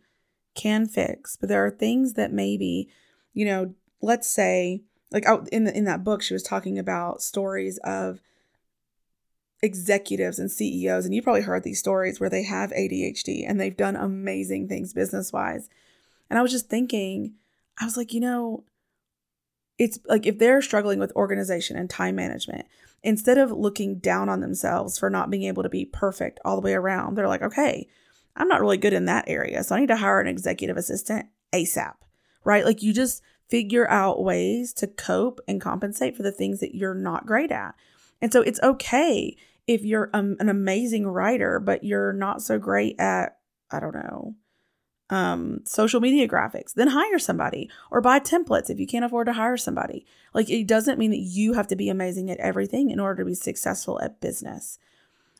can 0.56 0.88
fix, 0.88 1.36
but 1.36 1.50
there 1.50 1.66
are 1.66 1.72
things 1.72 2.14
that 2.14 2.32
maybe, 2.32 2.90
you 3.34 3.46
know, 3.46 3.74
let's 4.02 4.30
say 4.30 4.84
like 5.12 5.26
in 5.52 5.64
the, 5.64 5.76
in 5.76 5.86
that 5.86 6.04
book 6.04 6.22
she 6.22 6.34
was 6.34 6.44
talking 6.44 6.78
about 6.78 7.22
stories 7.22 7.80
of 7.84 8.20
executives 9.64 10.40
and 10.40 10.52
CEOs 10.52 11.06
and 11.06 11.16
you 11.16 11.22
probably 11.22 11.42
heard 11.42 11.64
these 11.64 11.80
stories 11.80 12.20
where 12.20 12.30
they 12.30 12.44
have 12.44 12.72
ADHD 12.72 13.50
and 13.50 13.60
they've 13.60 13.78
done 13.78 13.96
amazing 13.96 14.68
things 14.68 14.94
business-wise. 14.94 15.70
And 16.30 16.38
I 16.38 16.42
was 16.42 16.52
just 16.52 16.70
thinking, 16.70 17.36
I 17.80 17.86
was 17.86 17.96
like, 17.96 18.14
you 18.14 18.20
know, 18.20 18.66
it's 19.80 19.98
like 20.06 20.28
if 20.28 20.38
they're 20.38 20.62
struggling 20.62 21.00
with 21.00 21.16
organization 21.16 21.78
and 21.78 21.90
time 21.90 22.16
management, 22.16 22.66
instead 23.04 23.38
of 23.38 23.52
looking 23.52 24.00
down 24.00 24.28
on 24.28 24.42
themselves 24.42 25.00
for 25.00 25.10
not 25.10 25.30
being 25.30 25.44
able 25.44 25.64
to 25.64 25.70
be 25.70 25.86
perfect 25.86 26.42
all 26.44 26.56
the 26.56 26.62
way 26.62 26.74
around, 26.74 27.16
they're 27.16 27.28
like, 27.30 27.42
okay, 27.42 27.88
I'm 28.36 28.50
not 28.50 28.60
really 28.60 28.78
good 28.78 28.94
in 28.94 29.06
that 29.06 29.26
area. 29.28 29.64
So 29.64 29.76
I 29.76 29.80
need 29.80 29.88
to 29.88 29.96
hire 29.96 30.20
an 30.20 30.28
executive 30.28 30.76
assistant 30.76 31.28
ASAP, 31.54 31.94
right? 32.44 32.66
Like 32.66 32.84
you 32.84 32.94
just 32.94 33.24
figure 33.48 33.90
out 33.90 34.24
ways 34.24 34.74
to 34.74 34.88
cope 34.88 35.40
and 35.48 35.62
compensate 35.62 36.18
for 36.18 36.24
the 36.24 36.32
things 36.34 36.60
that 36.60 36.76
you're 36.76 36.94
not 36.94 37.26
great 37.26 37.52
at. 37.52 37.76
And 38.22 38.34
so 38.34 38.42
it's 38.42 38.62
okay 38.62 39.38
if 39.68 39.84
you're 39.84 40.10
um, 40.14 40.36
an 40.40 40.50
amazing 40.50 41.08
writer, 41.08 41.60
but 41.60 41.84
you're 41.84 42.14
not 42.14 42.42
so 42.42 42.60
great 42.60 43.00
at, 43.00 43.38
I 43.72 43.80
don't 43.80 43.96
know, 43.96 44.36
um, 45.10 45.60
social 45.66 46.00
media 46.00 46.28
graphics, 46.28 46.74
then 46.74 46.88
hire 46.88 47.20
somebody 47.20 47.70
or 47.92 48.02
buy 48.02 48.20
templates 48.20 48.70
if 48.70 48.80
you 48.80 48.88
can't 48.88 49.06
afford 49.06 49.28
to 49.28 49.34
hire 49.34 49.58
somebody. 49.58 50.06
Like 50.34 50.50
it 50.50 50.68
doesn't 50.68 50.98
mean 50.98 51.12
that 51.12 51.20
you 51.20 51.54
have 51.54 51.68
to 51.68 51.76
be 51.76 51.90
amazing 51.90 52.32
at 52.32 52.40
everything 52.40 52.90
in 52.90 53.00
order 53.00 53.24
to 53.24 53.30
be 53.30 53.36
successful 53.36 54.02
at 54.02 54.22
business. 54.22 54.80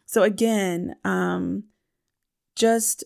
So 0.06 0.24
again, 0.24 0.96
um, 1.04 1.66
just 2.56 3.04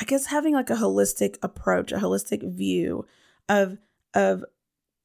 I 0.00 0.04
guess 0.04 0.26
having 0.26 0.54
like 0.54 0.70
a 0.70 0.76
holistic 0.76 1.36
approach, 1.42 1.92
a 1.92 1.96
holistic 1.96 2.48
view 2.50 3.06
of 3.48 3.78
of 4.14 4.44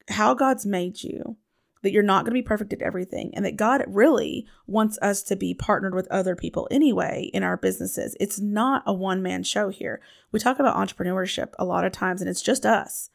how 0.08 0.32
God's 0.34 0.64
made 0.64 1.02
you, 1.02 1.36
that 1.82 1.92
you're 1.92 2.02
not 2.02 2.24
going 2.24 2.34
to 2.34 2.42
be 2.42 2.46
perfect 2.46 2.72
at 2.72 2.82
everything, 2.82 3.30
and 3.34 3.44
that 3.44 3.56
God 3.56 3.84
really 3.86 4.46
wants 4.66 4.98
us 5.00 5.22
to 5.24 5.36
be 5.36 5.54
partnered 5.54 5.94
with 5.94 6.08
other 6.10 6.34
people 6.36 6.68
anyway 6.70 7.30
in 7.32 7.42
our 7.42 7.56
businesses. 7.56 8.16
It's 8.20 8.40
not 8.40 8.82
a 8.86 8.92
one 8.92 9.22
man 9.22 9.42
show 9.42 9.68
here. 9.68 10.00
We 10.32 10.40
talk 10.40 10.58
about 10.58 10.76
entrepreneurship 10.76 11.52
a 11.58 11.64
lot 11.64 11.84
of 11.84 11.92
times, 11.92 12.20
and 12.20 12.28
it's 12.28 12.42
just 12.42 12.66
us. 12.66 13.10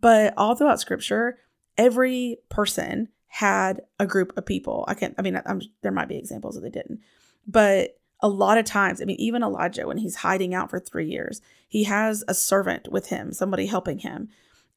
But 0.00 0.34
all 0.36 0.54
throughout 0.54 0.80
scripture, 0.80 1.38
every 1.78 2.38
person 2.48 3.08
had 3.28 3.82
a 3.98 4.06
group 4.06 4.36
of 4.36 4.44
people. 4.44 4.84
I 4.88 4.94
can't, 4.94 5.14
I 5.18 5.22
mean, 5.22 5.40
I'm, 5.46 5.62
there 5.82 5.92
might 5.92 6.08
be 6.08 6.18
examples 6.18 6.54
that 6.54 6.60
they 6.60 6.70
didn't, 6.70 7.00
but 7.46 7.96
a 8.22 8.28
lot 8.28 8.56
of 8.56 8.64
times, 8.64 9.02
I 9.02 9.04
mean, 9.04 9.16
even 9.18 9.42
Elijah, 9.42 9.86
when 9.86 9.98
he's 9.98 10.16
hiding 10.16 10.54
out 10.54 10.70
for 10.70 10.78
three 10.78 11.08
years, 11.08 11.42
he 11.68 11.84
has 11.84 12.22
a 12.28 12.34
servant 12.34 12.90
with 12.90 13.08
him, 13.08 13.32
somebody 13.32 13.66
helping 13.66 13.98
him. 13.98 14.28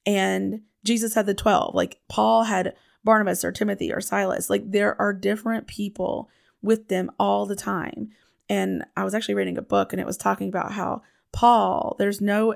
And 0.06 0.62
Jesus 0.84 1.13
had 1.13 1.28
the 1.28 1.36
12. 1.36 1.76
Like 1.76 2.00
Paul 2.10 2.43
had 2.43 2.76
Barnabas 3.06 3.46
or 3.46 3.52
Timothy 3.52 3.94
or 3.94 4.02
Silas. 4.02 4.50
Like 4.50 4.72
there 4.72 5.00
are 5.00 5.13
different 5.13 5.68
people 5.68 6.30
with 6.62 6.89
them 6.89 7.12
all 7.18 7.46
the 7.46 7.56
time. 7.56 8.10
And 8.50 8.84
I 8.98 9.04
was 9.04 9.13
actually 9.13 9.36
reading 9.36 9.58
a 9.58 9.62
book 9.62 9.94
and 9.94 10.00
it 10.00 10.06
was 10.06 10.18
talking 10.18 10.50
about 10.50 10.74
how 10.74 11.04
Paul, 11.32 11.96
there's 12.00 12.20
no 12.20 12.56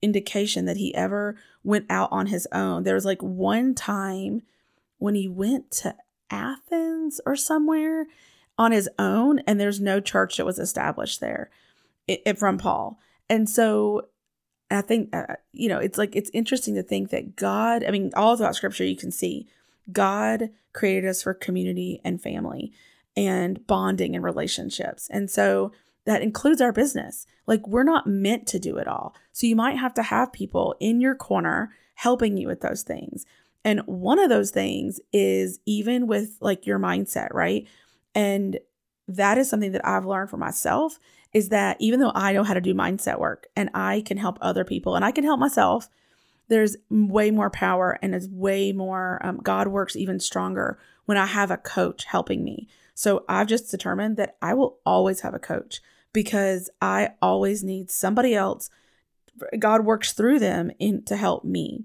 indication 0.00 0.66
that 0.66 0.76
he 0.76 0.94
ever 0.94 1.36
went 1.64 1.86
out 1.90 2.10
on 2.12 2.26
his 2.26 2.46
own. 2.52 2.84
There 2.84 2.94
was 2.94 3.04
like 3.04 3.22
one 3.22 3.74
time 3.74 4.42
when 4.98 5.14
he 5.14 5.28
went 5.28 5.70
to 5.70 5.96
Athens 6.30 7.20
or 7.26 7.36
somewhere 7.36 8.06
on 8.58 8.72
his 8.72 8.88
own, 8.98 9.38
and 9.46 9.60
there's 9.60 9.80
no 9.80 10.00
church 10.00 10.36
that 10.36 10.46
was 10.46 10.58
established 10.58 11.20
there 11.20 11.48
it, 12.08 12.20
it, 12.26 12.38
from 12.38 12.58
Paul. 12.58 12.98
And 13.30 13.48
so 13.48 14.08
I 14.70 14.80
think, 14.80 15.14
uh, 15.14 15.36
you 15.52 15.68
know, 15.68 15.78
it's 15.78 15.96
like, 15.96 16.16
it's 16.16 16.30
interesting 16.34 16.74
to 16.74 16.82
think 16.82 17.10
that 17.10 17.36
God, 17.36 17.84
I 17.84 17.92
mean, 17.92 18.10
all 18.16 18.36
throughout 18.36 18.56
scripture, 18.56 18.84
you 18.84 18.96
can 18.96 19.12
see 19.12 19.46
God 19.92 20.50
created 20.72 21.08
us 21.08 21.22
for 21.22 21.34
community 21.34 22.00
and 22.04 22.20
family 22.20 22.72
and 23.16 23.66
bonding 23.66 24.14
and 24.14 24.24
relationships. 24.24 25.08
And 25.10 25.30
so 25.30 25.72
that 26.04 26.22
includes 26.22 26.60
our 26.60 26.72
business. 26.72 27.26
Like 27.46 27.66
we're 27.66 27.82
not 27.82 28.06
meant 28.06 28.46
to 28.48 28.58
do 28.58 28.76
it 28.76 28.88
all. 28.88 29.14
So 29.32 29.46
you 29.46 29.56
might 29.56 29.76
have 29.76 29.94
to 29.94 30.02
have 30.02 30.32
people 30.32 30.76
in 30.80 31.00
your 31.00 31.14
corner 31.14 31.70
helping 31.94 32.36
you 32.36 32.46
with 32.46 32.60
those 32.60 32.82
things. 32.82 33.26
And 33.64 33.80
one 33.86 34.18
of 34.18 34.28
those 34.28 34.50
things 34.50 35.00
is 35.12 35.58
even 35.66 36.06
with 36.06 36.36
like 36.40 36.66
your 36.66 36.78
mindset, 36.78 37.28
right? 37.34 37.66
And 38.14 38.58
that 39.08 39.38
is 39.38 39.50
something 39.50 39.72
that 39.72 39.86
I've 39.86 40.06
learned 40.06 40.30
for 40.30 40.36
myself 40.36 40.98
is 41.32 41.48
that 41.48 41.76
even 41.80 42.00
though 42.00 42.12
I 42.14 42.32
know 42.32 42.44
how 42.44 42.54
to 42.54 42.60
do 42.60 42.74
mindset 42.74 43.18
work 43.18 43.48
and 43.56 43.68
I 43.74 44.02
can 44.02 44.16
help 44.16 44.38
other 44.40 44.64
people 44.64 44.96
and 44.96 45.04
I 45.04 45.10
can 45.10 45.24
help 45.24 45.40
myself, 45.40 45.88
there's 46.48 46.76
way 46.90 47.30
more 47.30 47.50
power 47.50 47.98
and 48.02 48.14
is 48.14 48.28
way 48.28 48.72
more, 48.72 49.20
um, 49.24 49.38
God 49.38 49.68
works 49.68 49.96
even 49.96 50.18
stronger 50.18 50.78
when 51.04 51.18
I 51.18 51.26
have 51.26 51.50
a 51.50 51.56
coach 51.56 52.04
helping 52.04 52.44
me. 52.44 52.68
So 52.94 53.24
I've 53.28 53.46
just 53.46 53.70
determined 53.70 54.16
that 54.16 54.36
I 54.42 54.54
will 54.54 54.78
always 54.84 55.20
have 55.20 55.34
a 55.34 55.38
coach 55.38 55.80
because 56.12 56.68
I 56.80 57.10
always 57.22 57.62
need 57.62 57.90
somebody 57.90 58.34
else. 58.34 58.70
God 59.58 59.84
works 59.84 60.12
through 60.12 60.40
them 60.40 60.70
in 60.78 61.04
to 61.04 61.16
help 61.16 61.44
me. 61.44 61.84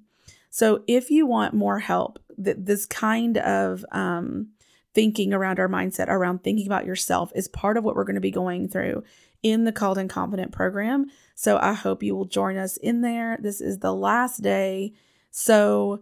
So 0.49 0.83
if 0.87 1.11
you 1.11 1.25
want 1.25 1.53
more 1.53 1.79
help, 1.79 2.19
that 2.37 2.65
this 2.65 2.85
kind 2.85 3.37
of 3.37 3.85
um, 3.91 4.49
thinking 4.93 5.33
around 5.33 5.59
our 5.59 5.67
mindset, 5.67 6.07
around 6.07 6.43
thinking 6.43 6.65
about 6.65 6.85
yourself, 6.85 7.31
is 7.35 7.47
part 7.47 7.77
of 7.77 7.83
what 7.83 7.95
we're 7.95 8.05
going 8.05 8.15
to 8.15 8.21
be 8.21 8.31
going 8.31 8.67
through 8.67 9.03
in 9.43 9.65
the 9.65 9.71
Called 9.71 9.97
and 9.97 10.09
Confident 10.09 10.51
program. 10.51 11.05
So 11.35 11.57
I 11.57 11.73
hope 11.73 12.01
you 12.01 12.15
will 12.15 12.25
join 12.25 12.57
us 12.57 12.77
in 12.77 13.01
there. 13.01 13.37
This 13.41 13.61
is 13.61 13.79
the 13.79 13.93
last 13.93 14.41
day. 14.41 14.93
So, 15.31 16.01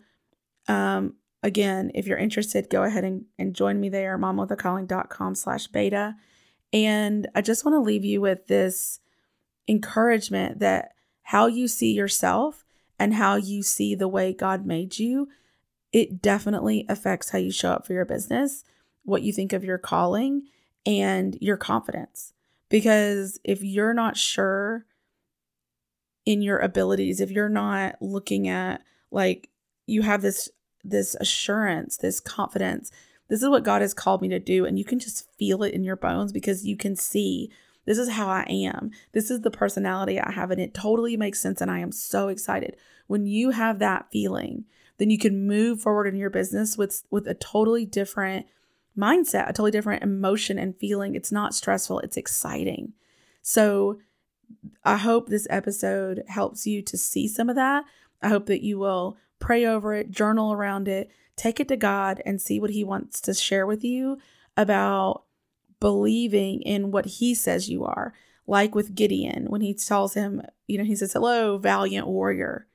um, 0.67 1.15
again, 1.43 1.91
if 1.95 2.05
you're 2.05 2.17
interested, 2.17 2.69
go 2.69 2.83
ahead 2.83 3.03
and, 3.03 3.25
and 3.37 3.55
join 3.55 3.79
me 3.79 3.89
there, 3.89 4.17
mamawithacalling.com 4.17 5.35
slash 5.35 5.67
beta. 5.67 6.15
And 6.71 7.27
I 7.35 7.41
just 7.41 7.65
want 7.65 7.75
to 7.75 7.79
leave 7.79 8.05
you 8.05 8.21
with 8.21 8.47
this 8.47 8.99
encouragement 9.67 10.59
that 10.59 10.93
how 11.23 11.47
you 11.47 11.67
see 11.67 11.93
yourself 11.93 12.63
and 12.99 13.15
how 13.15 13.35
you 13.35 13.63
see 13.63 13.95
the 13.95 14.07
way 14.07 14.33
God 14.33 14.65
made 14.65 14.99
you, 14.99 15.29
it 15.91 16.21
definitely 16.21 16.85
affects 16.87 17.31
how 17.31 17.39
you 17.39 17.51
show 17.51 17.71
up 17.71 17.85
for 17.87 17.93
your 17.93 18.05
business 18.05 18.63
what 19.03 19.23
you 19.23 19.33
think 19.33 19.53
of 19.53 19.63
your 19.63 19.77
calling 19.77 20.43
and 20.85 21.37
your 21.41 21.57
confidence. 21.57 22.33
Because 22.71 23.37
if 23.43 23.61
you're 23.61 23.93
not 23.93 24.15
sure 24.15 24.85
in 26.25 26.41
your 26.41 26.57
abilities, 26.57 27.19
if 27.19 27.29
you're 27.29 27.49
not 27.49 27.95
looking 28.01 28.47
at 28.47 28.81
like 29.11 29.49
you 29.85 30.01
have 30.03 30.21
this 30.21 30.49
this 30.83 31.15
assurance, 31.19 31.97
this 31.97 32.19
confidence, 32.19 32.89
this 33.27 33.43
is 33.43 33.49
what 33.49 33.65
God 33.65 33.81
has 33.81 33.93
called 33.93 34.21
me 34.21 34.29
to 34.29 34.39
do 34.39 34.65
and 34.65 34.79
you 34.79 34.85
can 34.85 34.99
just 34.99 35.29
feel 35.37 35.63
it 35.63 35.73
in 35.73 35.83
your 35.83 35.97
bones 35.97 36.31
because 36.31 36.65
you 36.65 36.77
can 36.77 36.95
see 36.95 37.51
this 37.85 37.97
is 37.97 38.09
how 38.09 38.27
I 38.27 38.45
am. 38.49 38.91
This 39.11 39.29
is 39.29 39.41
the 39.41 39.51
personality 39.51 40.19
I 40.19 40.31
have 40.31 40.49
and 40.49 40.61
it 40.61 40.73
totally 40.73 41.17
makes 41.17 41.41
sense 41.41 41.59
and 41.59 41.69
I 41.69 41.79
am 41.79 41.91
so 41.91 42.29
excited. 42.29 42.77
When 43.07 43.25
you 43.25 43.49
have 43.49 43.79
that 43.79 44.07
feeling, 44.11 44.63
then 44.97 45.09
you 45.09 45.17
can 45.17 45.45
move 45.45 45.81
forward 45.81 46.07
in 46.07 46.15
your 46.15 46.29
business 46.29 46.77
with 46.77 47.03
with 47.11 47.27
a 47.27 47.33
totally 47.33 47.85
different 47.85 48.45
mindset, 48.97 49.43
a 49.43 49.53
totally 49.53 49.71
different 49.71 50.03
emotion 50.03 50.57
and 50.57 50.77
feeling. 50.77 51.15
It's 51.15 51.31
not 51.31 51.55
stressful, 51.55 51.99
it's 51.99 52.17
exciting. 52.17 52.93
So 53.41 53.99
I 54.83 54.97
hope 54.97 55.27
this 55.27 55.47
episode 55.49 56.23
helps 56.27 56.67
you 56.67 56.81
to 56.83 56.97
see 56.97 57.27
some 57.27 57.49
of 57.49 57.55
that. 57.55 57.85
I 58.21 58.29
hope 58.29 58.45
that 58.47 58.63
you 58.63 58.77
will 58.77 59.17
pray 59.39 59.65
over 59.65 59.93
it, 59.93 60.11
journal 60.11 60.53
around 60.53 60.87
it, 60.87 61.09
take 61.35 61.59
it 61.59 61.67
to 61.69 61.77
God, 61.77 62.21
and 62.25 62.41
see 62.41 62.59
what 62.59 62.69
He 62.69 62.83
wants 62.83 63.21
to 63.21 63.33
share 63.33 63.65
with 63.65 63.83
you 63.83 64.19
about 64.55 65.23
believing 65.79 66.61
in 66.61 66.91
what 66.91 67.05
He 67.05 67.33
says 67.33 67.69
you 67.69 67.83
are. 67.83 68.13
Like 68.47 68.75
with 68.75 68.95
Gideon, 68.95 69.45
when 69.45 69.61
He 69.61 69.73
tells 69.73 70.13
him, 70.13 70.41
you 70.67 70.77
know, 70.77 70.83
He 70.83 70.95
says, 70.95 71.13
Hello, 71.13 71.57
valiant 71.57 72.07
warrior. 72.07 72.67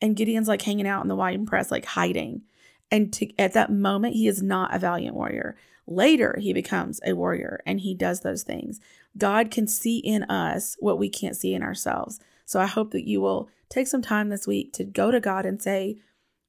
And 0.00 0.16
Gideon's 0.16 0.48
like 0.48 0.62
hanging 0.62 0.86
out 0.86 1.02
in 1.02 1.08
the 1.08 1.16
wine 1.16 1.46
press, 1.46 1.70
like 1.70 1.84
hiding. 1.84 2.42
And 2.90 3.12
to, 3.14 3.38
at 3.38 3.52
that 3.52 3.72
moment, 3.72 4.14
he 4.14 4.26
is 4.26 4.42
not 4.42 4.74
a 4.74 4.78
valiant 4.78 5.14
warrior. 5.14 5.56
Later, 5.86 6.36
he 6.40 6.52
becomes 6.52 7.00
a 7.04 7.14
warrior 7.14 7.60
and 7.66 7.80
he 7.80 7.94
does 7.94 8.20
those 8.20 8.42
things. 8.42 8.80
God 9.16 9.50
can 9.50 9.66
see 9.66 9.98
in 9.98 10.24
us 10.24 10.76
what 10.78 10.98
we 10.98 11.08
can't 11.08 11.36
see 11.36 11.54
in 11.54 11.62
ourselves. 11.62 12.20
So 12.44 12.60
I 12.60 12.66
hope 12.66 12.92
that 12.92 13.08
you 13.08 13.20
will 13.20 13.48
take 13.68 13.86
some 13.86 14.02
time 14.02 14.28
this 14.28 14.46
week 14.46 14.72
to 14.74 14.84
go 14.84 15.10
to 15.10 15.20
God 15.20 15.46
and 15.46 15.60
say, 15.62 15.98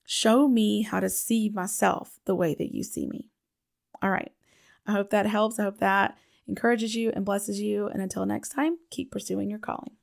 Show 0.05 0.47
me 0.47 0.81
how 0.81 0.99
to 0.99 1.09
see 1.09 1.47
myself 1.49 2.19
the 2.25 2.35
way 2.35 2.53
that 2.55 2.73
you 2.73 2.83
see 2.83 3.07
me. 3.07 3.29
All 4.01 4.09
right. 4.09 4.31
I 4.85 4.91
hope 4.91 5.11
that 5.11 5.25
helps. 5.25 5.59
I 5.59 5.63
hope 5.63 5.77
that 5.77 6.17
encourages 6.47 6.95
you 6.95 7.11
and 7.15 7.23
blesses 7.23 7.61
you. 7.61 7.87
And 7.87 8.01
until 8.01 8.25
next 8.25 8.49
time, 8.49 8.77
keep 8.89 9.11
pursuing 9.11 9.49
your 9.49 9.59
calling. 9.59 9.95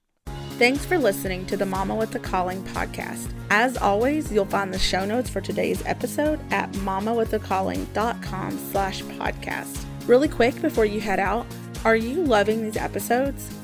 Thanks 0.59 0.85
for 0.85 0.99
listening 0.99 1.47
to 1.47 1.57
the 1.57 1.65
Mama 1.65 1.95
with 1.95 2.13
a 2.17 2.19
Calling 2.19 2.65
podcast. 2.65 3.31
As 3.49 3.77
always, 3.77 4.33
you'll 4.33 4.45
find 4.45 4.75
the 4.75 4.79
show 4.79 5.05
notes 5.05 5.31
for 5.31 5.41
today's 5.41 5.81
episode 5.87 6.41
at 6.53 6.73
mamawithacalling.com 6.73 8.59
slash 8.73 9.03
podcast. 9.03 9.85
Really 10.09 10.27
quick 10.27 10.61
before 10.61 10.85
you 10.85 11.01
head 11.01 11.21
out, 11.21 11.47
are 11.85 11.95
you 11.95 12.25
loving 12.25 12.65
these 12.65 12.77
episodes? 12.77 13.49